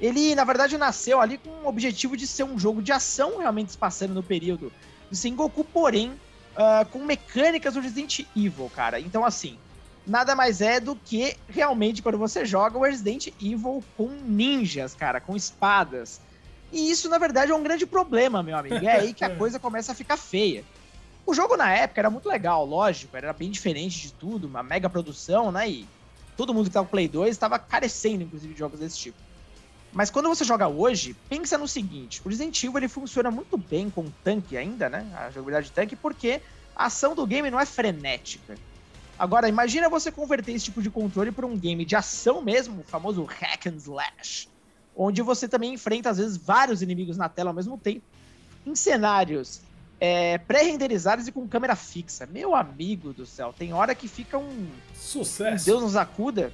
Ele, 0.00 0.34
na 0.34 0.44
verdade, 0.44 0.78
nasceu 0.78 1.20
ali 1.20 1.36
com 1.36 1.50
o 1.50 1.68
objetivo 1.68 2.16
de 2.16 2.26
ser 2.26 2.44
um 2.44 2.58
jogo 2.58 2.82
de 2.82 2.90
ação, 2.90 3.38
realmente 3.38 3.72
se 3.72 3.78
passando 3.78 4.14
no 4.14 4.22
período 4.22 4.72
de 5.10 5.16
Sengoku, 5.16 5.62
porém, 5.64 6.10
uh, 6.10 6.86
com 6.90 7.04
mecânicas 7.04 7.74
do 7.74 7.80
Resident 7.80 8.20
Evil, 8.34 8.70
cara. 8.74 8.98
Então, 8.98 9.24
assim, 9.24 9.58
nada 10.06 10.34
mais 10.34 10.60
é 10.60 10.80
do 10.80 10.96
que 10.96 11.36
realmente 11.48 12.02
quando 12.02 12.16
você 12.16 12.46
joga 12.46 12.78
o 12.78 12.82
Resident 12.82 13.28
Evil 13.40 13.84
com 13.96 14.08
ninjas, 14.08 14.94
cara, 14.94 15.20
com 15.20 15.36
espadas. 15.36 16.20
E 16.72 16.90
isso, 16.90 17.08
na 17.08 17.18
verdade, 17.18 17.52
é 17.52 17.54
um 17.54 17.62
grande 17.62 17.84
problema, 17.84 18.42
meu 18.42 18.56
amigo. 18.56 18.76
É 18.76 18.92
aí 18.92 19.12
que 19.12 19.24
a 19.24 19.34
coisa 19.36 19.58
começa 19.58 19.92
a 19.92 19.94
ficar 19.94 20.16
feia. 20.16 20.64
O 21.26 21.34
jogo 21.34 21.56
na 21.56 21.70
época 21.72 22.00
era 22.00 22.10
muito 22.10 22.28
legal, 22.28 22.64
lógico, 22.64 23.16
era 23.16 23.32
bem 23.32 23.50
diferente 23.50 24.00
de 24.00 24.12
tudo, 24.14 24.46
uma 24.46 24.62
mega 24.62 24.88
produção, 24.88 25.52
né? 25.52 25.68
E 25.68 25.88
todo 26.36 26.54
mundo 26.54 26.66
que 26.66 26.72
tava 26.72 26.84
no 26.84 26.90
Play 26.90 27.06
2 27.06 27.30
estava 27.30 27.58
carecendo, 27.58 28.22
inclusive, 28.24 28.54
de 28.54 28.58
jogos 28.58 28.80
desse 28.80 28.98
tipo. 28.98 29.29
Mas 29.92 30.10
quando 30.10 30.28
você 30.28 30.44
joga 30.44 30.68
hoje, 30.68 31.16
pensa 31.28 31.58
no 31.58 31.66
seguinte: 31.66 32.20
o 32.24 32.28
Resident 32.28 32.62
Evil 32.62 32.78
ele 32.78 32.88
funciona 32.88 33.30
muito 33.30 33.56
bem 33.56 33.90
com 33.90 34.10
tanque 34.24 34.56
ainda, 34.56 34.88
né? 34.88 35.06
A 35.16 35.30
jogabilidade 35.30 35.66
de 35.66 35.72
tanque, 35.72 35.96
porque 35.96 36.40
a 36.74 36.86
ação 36.86 37.14
do 37.14 37.26
game 37.26 37.50
não 37.50 37.60
é 37.60 37.66
frenética. 37.66 38.56
Agora, 39.18 39.48
imagina 39.48 39.88
você 39.88 40.10
converter 40.10 40.52
esse 40.52 40.66
tipo 40.66 40.80
de 40.80 40.90
controle 40.90 41.30
para 41.30 41.46
um 41.46 41.56
game 41.56 41.84
de 41.84 41.94
ação 41.94 42.40
mesmo, 42.40 42.80
o 42.80 42.84
famoso 42.84 43.24
hack 43.24 43.66
and 43.66 43.76
slash 43.76 44.48
onde 45.02 45.22
você 45.22 45.48
também 45.48 45.72
enfrenta, 45.74 46.10
às 46.10 46.18
vezes, 46.18 46.36
vários 46.36 46.82
inimigos 46.82 47.16
na 47.16 47.28
tela 47.28 47.50
ao 47.50 47.54
mesmo 47.54 47.78
tempo, 47.78 48.02
em 48.66 48.74
cenários 48.74 49.62
é, 49.98 50.38
pré-renderizados 50.38 51.26
e 51.26 51.32
com 51.32 51.48
câmera 51.48 51.74
fixa. 51.74 52.26
Meu 52.26 52.54
amigo 52.54 53.12
do 53.12 53.24
céu, 53.24 53.54
tem 53.56 53.72
hora 53.72 53.94
que 53.94 54.06
fica 54.06 54.36
um. 54.36 54.68
Sucesso! 54.94 55.64
Deus 55.64 55.82
nos 55.82 55.96
acuda. 55.96 56.52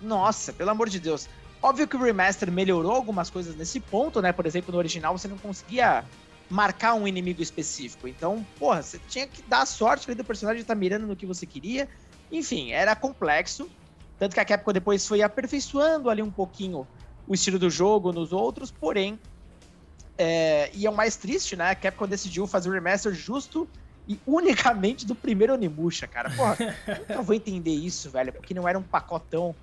Nossa, 0.00 0.52
pelo 0.52 0.70
amor 0.70 0.88
de 0.88 0.98
Deus. 0.98 1.28
Óbvio 1.62 1.86
que 1.86 1.96
o 1.96 2.02
remaster 2.02 2.50
melhorou 2.50 2.92
algumas 2.92 3.30
coisas 3.30 3.54
nesse 3.54 3.78
ponto, 3.78 4.20
né? 4.20 4.32
Por 4.32 4.46
exemplo, 4.46 4.72
no 4.72 4.78
original 4.78 5.16
você 5.16 5.28
não 5.28 5.38
conseguia 5.38 6.04
marcar 6.50 6.94
um 6.94 7.06
inimigo 7.06 7.40
específico. 7.40 8.08
Então, 8.08 8.44
porra, 8.58 8.82
você 8.82 8.98
tinha 9.08 9.28
que 9.28 9.42
dar 9.42 9.64
sorte 9.64 10.10
ali 10.10 10.16
do 10.16 10.24
personagem 10.24 10.60
estar 10.60 10.74
tá 10.74 10.78
mirando 10.78 11.06
no 11.06 11.14
que 11.14 11.24
você 11.24 11.46
queria. 11.46 11.88
Enfim, 12.32 12.72
era 12.72 12.96
complexo. 12.96 13.70
Tanto 14.18 14.34
que 14.34 14.40
a 14.40 14.44
Capcom 14.44 14.72
depois 14.72 15.06
foi 15.06 15.22
aperfeiçoando 15.22 16.10
ali 16.10 16.20
um 16.20 16.30
pouquinho 16.30 16.86
o 17.26 17.34
estilo 17.34 17.58
do 17.58 17.70
jogo 17.70 18.12
nos 18.12 18.32
outros, 18.32 18.70
porém, 18.70 19.18
é, 20.18 20.70
e 20.74 20.86
é 20.86 20.90
o 20.90 20.94
mais 20.94 21.16
triste, 21.16 21.56
né? 21.56 21.70
A 21.70 21.74
Capcom 21.74 22.06
decidiu 22.06 22.46
fazer 22.46 22.68
o 22.68 22.72
remaster 22.72 23.12
justo 23.14 23.68
e 24.06 24.18
unicamente 24.26 25.06
do 25.06 25.14
primeiro 25.14 25.54
Onimusha, 25.54 26.06
cara. 26.06 26.30
Porra, 26.30 26.56
eu 27.08 27.22
vou 27.22 27.34
entender 27.34 27.72
isso, 27.72 28.10
velho, 28.10 28.32
porque 28.32 28.52
não 28.52 28.68
era 28.68 28.78
um 28.78 28.82
pacotão 28.82 29.54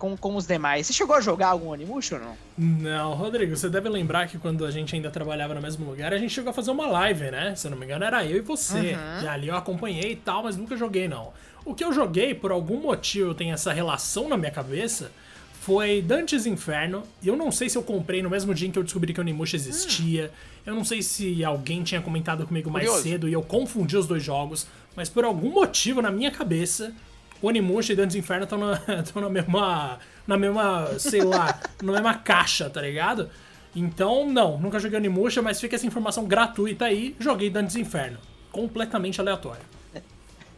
com, 0.00 0.16
com 0.16 0.34
os 0.34 0.46
demais. 0.46 0.86
Você 0.86 0.92
chegou 0.94 1.14
a 1.14 1.20
jogar 1.20 1.48
algum 1.48 1.68
Onimusha 1.68 2.16
ou 2.16 2.22
não? 2.22 2.36
Não, 2.56 3.14
Rodrigo, 3.14 3.54
você 3.54 3.68
deve 3.68 3.88
lembrar 3.88 4.26
que 4.26 4.38
quando 4.38 4.64
a 4.64 4.70
gente 4.70 4.96
ainda 4.96 5.10
trabalhava 5.10 5.54
no 5.54 5.60
mesmo 5.60 5.88
lugar, 5.88 6.12
a 6.12 6.18
gente 6.18 6.32
chegou 6.32 6.50
a 6.50 6.54
fazer 6.54 6.70
uma 6.70 6.86
live, 6.86 7.30
né? 7.30 7.54
Se 7.54 7.66
eu 7.66 7.70
não 7.70 7.78
me 7.78 7.84
engano, 7.84 8.04
era 8.04 8.24
eu 8.24 8.38
e 8.38 8.40
você. 8.40 8.94
Uhum. 8.94 9.22
E 9.22 9.28
ali 9.28 9.48
eu 9.48 9.56
acompanhei 9.56 10.12
e 10.12 10.16
tal, 10.16 10.42
mas 10.42 10.56
nunca 10.56 10.76
joguei, 10.76 11.06
não. 11.06 11.32
O 11.64 11.74
que 11.74 11.84
eu 11.84 11.92
joguei, 11.92 12.34
por 12.34 12.50
algum 12.50 12.80
motivo, 12.80 13.34
tem 13.34 13.52
essa 13.52 13.72
relação 13.72 14.28
na 14.28 14.36
minha 14.36 14.50
cabeça 14.50 15.12
foi 15.60 16.00
Dantes 16.00 16.46
Inferno. 16.46 17.02
E 17.22 17.28
eu 17.28 17.36
não 17.36 17.52
sei 17.52 17.68
se 17.68 17.76
eu 17.76 17.82
comprei 17.82 18.22
no 18.22 18.30
mesmo 18.30 18.54
dia 18.54 18.66
em 18.66 18.70
que 18.70 18.78
eu 18.78 18.82
descobri 18.82 19.12
que 19.12 19.20
o 19.20 19.22
Onimusha 19.22 19.56
existia. 19.56 20.30
Hum. 20.32 20.60
Eu 20.66 20.74
não 20.74 20.84
sei 20.84 21.02
se 21.02 21.44
alguém 21.44 21.82
tinha 21.82 22.00
comentado 22.00 22.46
comigo 22.46 22.70
mais 22.70 22.86
Curioso. 22.86 23.08
cedo 23.08 23.28
e 23.28 23.34
eu 23.34 23.42
confundi 23.42 23.94
os 23.94 24.06
dois 24.06 24.22
jogos. 24.22 24.66
Mas 24.96 25.10
por 25.10 25.22
algum 25.22 25.50
motivo, 25.50 26.00
na 26.00 26.10
minha 26.10 26.30
cabeça, 26.30 26.94
Onimusha 27.42 27.92
e 27.92 27.96
Dantes 27.96 28.16
Inferno 28.16 28.44
estão 28.44 28.58
na, 28.58 28.78
na 29.20 29.28
mesma. 29.28 29.98
Na 30.26 30.36
mesma, 30.36 30.98
sei 30.98 31.22
lá, 31.22 31.58
na 31.82 31.92
mesma 31.92 32.14
caixa, 32.14 32.70
tá 32.70 32.80
ligado? 32.80 33.30
Então, 33.74 34.28
não, 34.28 34.58
nunca 34.58 34.78
joguei 34.78 34.98
Onimusha, 34.98 35.42
mas 35.42 35.60
fica 35.60 35.76
essa 35.76 35.86
informação 35.86 36.26
gratuita 36.26 36.84
aí. 36.84 37.16
Joguei 37.18 37.50
Dantes 37.50 37.76
Inferno. 37.76 38.18
Completamente 38.52 39.20
aleatório. 39.20 39.62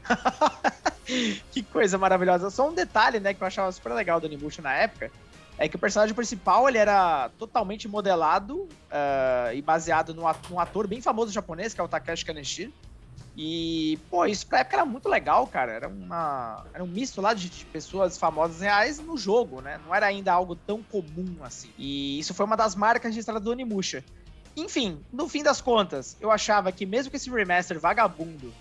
que 1.51 1.63
coisa 1.63 1.99
maravilhosa. 1.99 2.51
Só 2.51 2.69
um 2.69 2.75
detalhe, 2.75 3.21
né, 3.21 3.35
que 3.35 3.43
eu 3.43 3.47
achava 3.47 3.71
super 3.73 3.93
legal 3.93 4.21
do 4.21 4.27
Onimusha 4.27 4.63
na 4.63 4.73
época, 4.75 5.11
é 5.59 5.69
que 5.69 5.77
o 5.77 5.79
personagem 5.79 6.15
principal 6.15 6.69
ele 6.69 6.79
era 6.79 7.31
totalmente 7.39 7.87
modelado 7.87 8.63
uh, 8.63 9.55
e 9.55 9.61
baseado 9.61 10.11
ator, 10.27 10.51
num 10.51 10.59
ator, 10.59 10.87
bem 10.87 11.01
famoso 11.01 11.33
japonês, 11.33 11.75
que 11.75 11.81
é 11.81 11.85
o 11.85 11.89
Takashi 11.89 12.25
Kaneshiro. 12.25 12.73
E, 13.37 13.99
pô, 14.11 14.27
isso 14.27 14.47
pra 14.47 14.61
época 14.61 14.77
era 14.77 14.85
muito 14.85 15.09
legal, 15.09 15.47
cara. 15.47 15.73
Era, 15.73 15.89
uma, 15.89 16.65
era 16.75 16.85
um 16.85 16.87
misto 16.87 17.21
lá 17.21 17.33
de, 17.33 17.49
de, 17.49 17.65
pessoas 17.67 18.19
famosas 18.19 18.61
reais 18.61 18.99
no 18.99 19.17
jogo, 19.17 19.61
né? 19.61 19.81
Não 19.87 19.95
era 19.95 20.07
ainda 20.07 20.33
algo 20.33 20.55
tão 20.55 20.83
comum 20.83 21.37
assim. 21.43 21.71
E 21.79 22.19
isso 22.19 22.35
foi 22.35 22.45
uma 22.45 22.57
das 22.57 22.75
marcas 22.75 23.11
registradas 23.11 23.43
do 23.43 23.51
Onimusha. 23.51 24.05
Enfim, 24.55 25.01
no 25.11 25.29
fim 25.29 25.43
das 25.43 25.63
contas, 25.63 26.17
eu 26.21 26.31
achava 26.31 26.71
que 26.71 26.85
mesmo 26.85 27.11
que 27.11 27.17
esse 27.17 27.31
remaster 27.31 27.81
vagabundo 27.81 28.53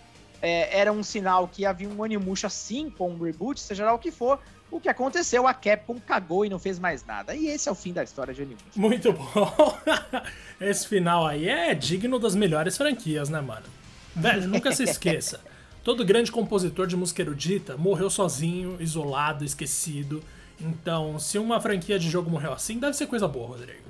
é, 0.42 0.80
era 0.80 0.92
um 0.92 1.04
sinal 1.04 1.50
que 1.50 1.66
havia 1.66 1.90
um 1.90 2.00
Onimusha 2.00 2.48
assim 2.48 2.90
com 2.90 3.12
um 3.12 3.22
reboot, 3.22 3.60
seja 3.60 3.86
lá 3.86 3.94
o 3.94 4.00
que 4.00 4.12
for. 4.12 4.40
O 4.72 4.80
que 4.80 4.88
aconteceu, 4.88 5.46
a 5.46 5.54
Capcom 5.54 6.00
cagou 6.00 6.46
e 6.46 6.50
não 6.50 6.58
fez 6.58 6.80
mais 6.80 7.06
nada. 7.06 7.36
E 7.36 7.48
esse 7.48 7.68
é 7.68 7.72
o 7.74 7.76
fim 7.76 7.92
da 7.92 8.06
história 8.06 8.34
de 8.34 8.42
Onimusha. 8.42 8.68
Muito 8.74 9.12
bom. 9.12 9.78
Esse 10.62 10.88
final 10.88 11.28
aí 11.28 11.50
é 11.50 11.76
digno 11.76 12.18
das 12.18 12.36
melhores 12.36 12.78
franquias, 12.78 13.28
né, 13.28 13.42
mano? 13.42 13.66
Velho, 14.16 14.48
nunca 14.48 14.72
se 14.72 14.84
esqueça. 14.84 15.40
Todo 15.84 16.06
grande 16.06 16.32
compositor 16.32 16.86
de 16.86 16.96
música 16.96 17.22
erudita 17.22 17.76
morreu 17.76 18.10
sozinho, 18.10 18.78
isolado, 18.80 19.44
esquecido. 19.44 20.24
Então, 20.60 21.18
se 21.18 21.40
uma 21.40 21.60
franquia 21.60 21.98
de 21.98 22.10
jogo 22.10 22.30
morreu 22.30 22.54
assim, 22.54 22.78
deve 22.78 22.96
ser 22.96 23.08
coisa 23.08 23.28
boa, 23.28 23.48
Rodrigo. 23.48 23.82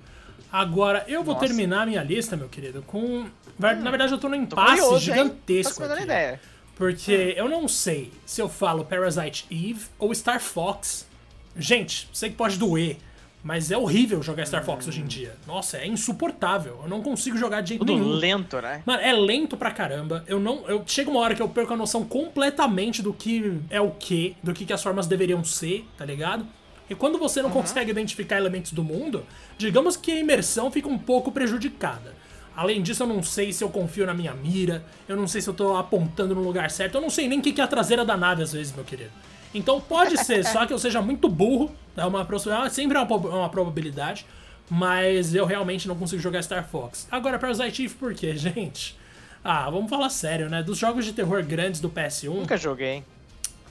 Agora, 0.51 1.03
eu 1.07 1.23
vou 1.23 1.34
Nossa. 1.34 1.47
terminar 1.47 1.86
minha 1.86 2.03
lista, 2.03 2.36
meu 2.36 2.49
querido, 2.49 2.81
com. 2.84 2.99
Hum. 2.99 3.29
Na 3.57 3.89
verdade, 3.89 4.12
eu 4.12 4.17
tô 4.17 4.27
num 4.27 4.36
impasse 4.36 4.81
tô 4.81 4.97
gigantesco. 4.99 5.84
Aqui, 5.84 6.03
ideia. 6.03 6.41
Porque 6.75 7.36
hum. 7.36 7.39
eu 7.41 7.49
não 7.49 7.67
sei 7.67 8.12
se 8.25 8.41
eu 8.41 8.49
falo 8.49 8.84
Parasite 8.84 9.45
Eve 9.49 9.86
ou 9.97 10.13
Star 10.13 10.39
Fox. 10.41 11.07
Gente, 11.55 12.10
sei 12.13 12.29
que 12.29 12.36
pode 12.36 12.57
doer, 12.57 12.97
mas 13.43 13.71
é 13.71 13.77
horrível 13.77 14.21
jogar 14.21 14.45
Star 14.45 14.63
Fox 14.63 14.88
hoje 14.88 15.01
em 15.01 15.06
dia. 15.06 15.36
Nossa, 15.47 15.77
é 15.77 15.88
insuportável. 15.88 16.80
Eu 16.84 16.89
não 16.89 17.01
consigo 17.01 17.38
jogar 17.38 17.62
de 17.62 17.69
jeito 17.69 17.86
Tudo 17.86 17.97
nenhum. 17.97 18.13
lento, 18.13 18.62
né? 18.62 18.84
Mano, 18.86 19.01
é 19.01 19.12
lento 19.12 19.58
pra 19.58 19.71
caramba. 19.71 20.23
Eu 20.27 20.39
não. 20.39 20.67
Eu, 20.67 20.84
chega 20.86 21.10
uma 21.10 21.19
hora 21.19 21.34
que 21.34 21.41
eu 21.41 21.49
perco 21.49 21.73
a 21.73 21.77
noção 21.77 22.06
completamente 22.06 23.01
do 23.01 23.13
que 23.13 23.60
é 23.69 23.82
o 23.82 23.91
que, 23.91 24.36
do 24.43 24.54
que, 24.54 24.65
que 24.65 24.73
as 24.73 24.84
formas 24.84 25.08
deveriam 25.08 25.43
ser, 25.43 25.88
tá 25.97 26.06
ligado? 26.06 26.45
E 26.89 26.93
quando 26.93 27.17
você 27.17 27.41
não 27.41 27.49
uhum. 27.49 27.62
consegue 27.62 27.89
identificar 27.89 28.38
elementos 28.38 28.73
do 28.73 28.84
mundo, 28.84 29.25
digamos 29.58 29.95
que 29.95 30.12
a 30.12 30.19
imersão 30.19 30.69
fica 30.69 30.89
um 30.89 30.97
pouco 30.97 31.32
prejudicada. 31.32 32.13
Além 32.56 32.82
disso, 32.82 33.04
eu 33.04 33.08
não 33.08 33.23
sei 33.23 33.54
se 33.54 33.63
eu 33.63 33.69
confio 33.69 34.06
na 34.06 34.13
minha 34.13 34.34
mira, 34.34 34.84
eu 35.08 35.15
não 35.15 35.25
sei 35.25 35.41
se 35.41 35.49
eu 35.49 35.54
tô 35.54 35.77
apontando 35.77 36.36
no 36.36 36.41
lugar 36.41 36.69
certo, 36.69 36.95
eu 36.95 37.01
não 37.01 37.10
sei 37.10 37.27
nem 37.27 37.39
o 37.39 37.41
que 37.41 37.60
é 37.62 37.63
a 37.63 37.67
traseira 37.67 38.04
da 38.04 38.17
nave 38.17 38.43
às 38.43 38.51
vezes, 38.51 38.75
meu 38.75 38.84
querido. 38.84 39.12
Então 39.53 39.81
pode 39.81 40.17
ser 40.17 40.45
só 40.45 40.65
que 40.65 40.73
eu 40.73 40.79
seja 40.79 41.01
muito 41.01 41.27
burro, 41.27 41.71
é 41.95 42.05
uma, 42.05 42.21
é 42.65 42.69
sempre 42.69 42.97
é 42.97 43.01
uma, 43.01 43.15
uma 43.15 43.49
probabilidade, 43.49 44.25
mas 44.69 45.35
eu 45.35 45.45
realmente 45.45 45.87
não 45.87 45.95
consigo 45.95 46.21
jogar 46.21 46.41
Star 46.41 46.67
Fox. 46.67 47.07
Agora, 47.11 47.37
Parasite 47.37 47.83
Eve 47.83 47.95
por 47.95 48.13
quê, 48.13 48.35
gente? 48.37 48.97
Ah, 49.43 49.69
vamos 49.69 49.89
falar 49.89 50.09
sério, 50.09 50.49
né? 50.49 50.63
Dos 50.63 50.77
jogos 50.77 51.03
de 51.03 51.13
terror 51.13 51.43
grandes 51.43 51.81
do 51.81 51.89
PS1... 51.89 52.33
Nunca 52.33 52.55
joguei. 52.55 53.03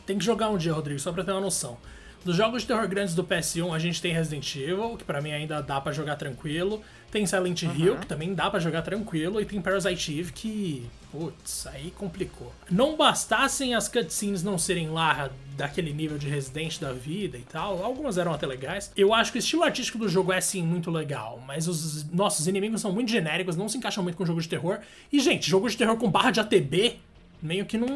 Tem 0.05 0.19
que 0.19 0.25
jogar 0.25 0.51
um 0.51 0.59
dia, 0.59 0.73
Rodrigo, 0.73 0.99
só 0.99 1.13
pra 1.13 1.23
ter 1.23 1.31
uma 1.31 1.41
noção. 1.41 1.79
Dos 2.25 2.37
jogos 2.37 2.63
de 2.63 2.69
terror 2.69 2.87
grandes 2.87 3.15
do 3.15 3.25
PS1, 3.25 3.75
a 3.75 3.79
gente 3.79 4.03
tem 4.03 4.13
Resident 4.13 4.55
Evil, 4.55 4.97
que 4.97 5.05
para 5.05 5.23
mim 5.23 5.33
ainda 5.33 5.63
dá 5.63 5.81
para 5.81 5.91
jogar 5.93 6.17
tranquilo. 6.17 6.83
Tem 7.11 7.27
Silent 7.27 7.63
uhum. 7.63 7.75
Hill, 7.75 7.97
que 7.97 8.07
também 8.07 8.35
dá 8.35 8.51
para 8.51 8.61
jogar 8.61 8.83
tranquilo. 8.83 9.41
E 9.41 9.45
tem 9.45 9.61
Parasite 9.61 10.19
Eve, 10.19 10.33
que. 10.33 10.87
Putz, 11.11 11.67
aí 11.67 11.93
complicou. 11.99 12.53
Não 12.71 12.97
bastassem 12.97 13.75
as 13.75 13.89
cutscenes 13.89 14.45
não 14.45 14.57
serem 14.57 14.91
lá 14.91 15.31
daquele 15.57 15.93
nível 15.93 16.19
de 16.19 16.29
Resident 16.29 16.79
da 16.79 16.93
vida 16.93 17.37
e 17.37 17.43
tal. 17.43 17.83
Algumas 17.83 18.17
eram 18.17 18.33
até 18.33 18.47
legais. 18.47 18.93
Eu 18.97 19.13
acho 19.13 19.33
que 19.33 19.39
o 19.39 19.41
estilo 19.41 19.65
artístico 19.65 19.99
do 19.99 20.09
jogo 20.09 20.33
é 20.33 20.41
sim 20.41 20.63
muito 20.63 20.91
legal, 20.91 21.43
mas 21.47 21.67
os 21.67 22.09
nossos 22.13 22.47
inimigos 22.47 22.81
são 22.81 22.93
muito 22.93 23.11
genéricos, 23.11 23.57
não 23.57 23.69
se 23.69 23.77
encaixam 23.77 24.05
muito 24.05 24.17
com 24.17 24.23
o 24.23 24.27
jogo 24.27 24.41
de 24.41 24.49
terror. 24.49 24.79
E, 25.13 25.19
gente, 25.19 25.51
jogo 25.51 25.69
de 25.69 25.77
terror 25.77 25.97
com 25.97 26.09
barra 26.09 26.31
de 26.31 26.39
ATB 26.39 27.01
meio 27.43 27.65
que 27.65 27.79
não, 27.79 27.89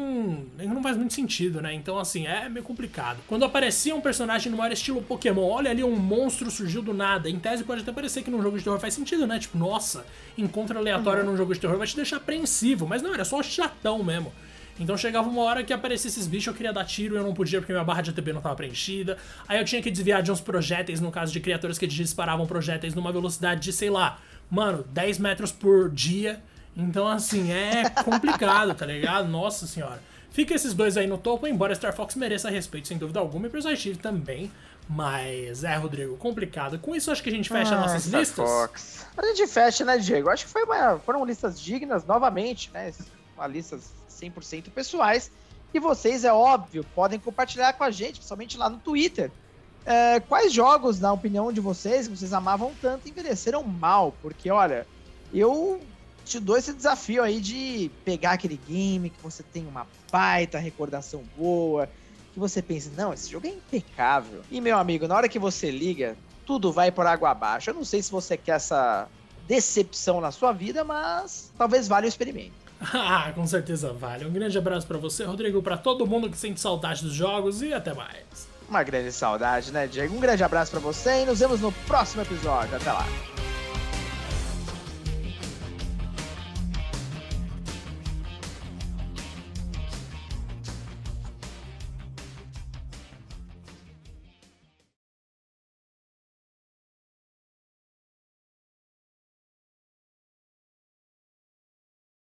meio 0.57 0.69
que 0.69 0.75
não 0.75 0.81
faz 0.81 0.97
muito 0.97 1.13
sentido, 1.13 1.61
né? 1.61 1.73
Então, 1.73 1.99
assim, 1.99 2.25
é 2.25 2.49
meio 2.49 2.65
complicado. 2.65 3.19
Quando 3.27 3.45
aparecia 3.45 3.95
um 3.95 4.01
personagem 4.01 4.51
no 4.51 4.57
maior 4.57 4.71
estilo 4.71 5.01
Pokémon, 5.01 5.43
olha 5.43 5.69
ali, 5.69 5.83
um 5.83 5.95
monstro 5.95 6.49
surgiu 6.49 6.81
do 6.81 6.93
nada. 6.93 7.29
Em 7.29 7.37
tese, 7.37 7.63
pode 7.63 7.81
até 7.81 7.91
parecer 7.91 8.23
que 8.23 8.31
num 8.31 8.41
jogo 8.41 8.57
de 8.57 8.63
terror 8.63 8.79
faz 8.79 8.93
sentido, 8.93 9.27
né? 9.27 9.37
Tipo, 9.37 9.57
nossa, 9.57 10.05
encontro 10.37 10.77
aleatório 10.77 11.23
uhum. 11.23 11.31
num 11.31 11.37
jogo 11.37 11.53
de 11.53 11.59
terror 11.59 11.77
vai 11.77 11.87
te 11.87 11.95
deixar 11.95 12.17
apreensivo. 12.17 12.87
Mas 12.87 13.01
não, 13.01 13.13
era 13.13 13.23
só 13.23 13.41
chatão 13.43 14.03
mesmo. 14.03 14.33
Então 14.79 14.97
chegava 14.97 15.29
uma 15.29 15.41
hora 15.43 15.63
que 15.63 15.71
aparecia 15.71 16.09
esses 16.09 16.27
bichos, 16.27 16.47
eu 16.47 16.53
queria 16.53 16.73
dar 16.73 16.83
tiro 16.83 17.15
e 17.15 17.17
eu 17.17 17.23
não 17.23 17.33
podia 17.33 17.59
porque 17.59 17.71
minha 17.71 17.83
barra 17.83 18.01
de 18.01 18.09
ATB 18.09 18.33
não 18.33 18.39
estava 18.39 18.55
preenchida. 18.55 19.17
Aí 19.47 19.57
eu 19.57 19.63
tinha 19.63 19.81
que 19.81 19.89
desviar 19.89 20.21
de 20.21 20.31
uns 20.31 20.41
projéteis, 20.41 20.99
no 20.99 21.11
caso 21.11 21.31
de 21.31 21.39
criaturas 21.39 21.77
que 21.77 21.87
disparavam 21.87 22.45
projéteis 22.45 22.93
numa 22.93 23.11
velocidade 23.11 23.61
de, 23.61 23.71
sei 23.71 23.89
lá, 23.89 24.19
mano, 24.49 24.83
10 24.91 25.19
metros 25.19 25.51
por 25.51 25.89
dia. 25.89 26.41
Então, 26.75 27.07
assim, 27.07 27.51
é 27.51 27.89
complicado, 28.03 28.73
tá 28.75 28.85
ligado? 28.85 29.27
Nossa 29.27 29.65
senhora. 29.65 30.01
Fica 30.31 30.53
esses 30.53 30.73
dois 30.73 30.97
aí 30.97 31.07
no 31.07 31.17
topo, 31.17 31.47
embora 31.47 31.73
Star 31.73 31.95
Fox 31.95 32.15
mereça 32.15 32.49
respeito, 32.49 32.89
sem 32.89 32.97
dúvida 32.97 33.19
alguma, 33.19 33.47
e 33.47 33.49
Persona 33.49 33.75
Steve 33.75 33.97
também. 33.97 34.51
Mas 34.87 35.63
é, 35.63 35.75
Rodrigo, 35.75 36.17
complicado. 36.17 36.77
Com 36.77 36.93
isso, 36.93 37.09
acho 37.09 37.23
que 37.23 37.29
a 37.29 37.31
gente 37.31 37.49
fecha 37.49 37.73
ah, 37.73 37.79
nossas 37.79 38.03
Star 38.03 38.19
listas. 38.19 38.49
Fox. 38.49 39.05
A 39.17 39.25
gente 39.27 39.47
fecha, 39.47 39.85
né, 39.85 39.97
Diego? 39.97 40.29
Acho 40.29 40.45
que 40.45 40.51
foi 40.51 40.63
uma, 40.63 40.99
foram 40.99 41.25
listas 41.25 41.59
dignas, 41.59 42.05
novamente, 42.05 42.69
né? 42.73 42.91
Uma 43.35 43.47
listas 43.47 43.93
100% 44.11 44.69
pessoais. 44.71 45.31
E 45.73 45.79
vocês, 45.79 46.23
é 46.23 46.33
óbvio, 46.33 46.85
podem 46.93 47.19
compartilhar 47.19 47.73
com 47.73 47.83
a 47.83 47.91
gente, 47.91 48.15
principalmente 48.15 48.57
lá 48.57 48.69
no 48.69 48.77
Twitter. 48.77 49.31
É, 49.85 50.19
quais 50.19 50.51
jogos, 50.51 50.99
na 50.99 51.13
opinião 51.13 51.51
de 51.51 51.61
vocês, 51.61 52.07
que 52.07 52.17
vocês 52.17 52.33
amavam 52.33 52.73
tanto, 52.81 53.07
envelheceram 53.07 53.63
mal? 53.63 54.13
Porque, 54.21 54.49
olha, 54.49 54.85
eu 55.33 55.79
te 56.25 56.39
dou 56.39 56.57
esse 56.57 56.73
desafio 56.73 57.23
aí 57.23 57.39
de 57.39 57.91
pegar 58.03 58.31
aquele 58.31 58.59
game 58.67 59.09
que 59.09 59.21
você 59.21 59.43
tem 59.43 59.65
uma 59.65 59.87
baita 60.11 60.57
recordação 60.57 61.23
boa, 61.37 61.87
que 62.33 62.39
você 62.39 62.61
pensa, 62.61 62.89
não, 62.97 63.13
esse 63.13 63.31
jogo 63.31 63.47
é 63.47 63.51
impecável. 63.51 64.41
E, 64.51 64.59
meu 64.59 64.77
amigo, 64.77 65.07
na 65.07 65.15
hora 65.15 65.29
que 65.29 65.39
você 65.39 65.69
liga, 65.71 66.17
tudo 66.45 66.71
vai 66.71 66.91
por 66.91 67.05
água 67.05 67.29
abaixo. 67.31 67.69
Eu 67.69 67.75
não 67.75 67.85
sei 67.85 68.01
se 68.01 68.11
você 68.11 68.35
quer 68.35 68.55
essa 68.57 69.07
decepção 69.47 70.19
na 70.19 70.31
sua 70.31 70.51
vida, 70.51 70.83
mas 70.83 71.51
talvez 71.57 71.87
valha 71.87 72.05
o 72.05 72.09
experimento. 72.09 72.65
Ah, 72.93 73.31
com 73.33 73.47
certeza 73.47 73.93
vale. 73.93 74.25
Um 74.25 74.33
grande 74.33 74.57
abraço 74.57 74.85
para 74.85 74.97
você, 74.97 75.23
Rodrigo, 75.23 75.61
para 75.63 75.77
todo 75.77 76.05
mundo 76.05 76.29
que 76.29 76.37
sente 76.37 76.59
saudade 76.59 77.03
dos 77.03 77.13
jogos 77.13 77.61
e 77.61 77.73
até 77.73 77.93
mais. 77.93 78.49
Uma 78.67 78.83
grande 78.83 79.13
saudade, 79.13 79.71
né, 79.71 79.87
Diego? 79.87 80.13
Um 80.15 80.19
grande 80.19 80.43
abraço 80.43 80.71
para 80.71 80.81
você 80.81 81.23
e 81.23 81.25
nos 81.25 81.39
vemos 81.39 81.61
no 81.61 81.71
próximo 81.71 82.21
episódio. 82.21 82.75
Até 82.75 82.91
lá. 82.91 83.05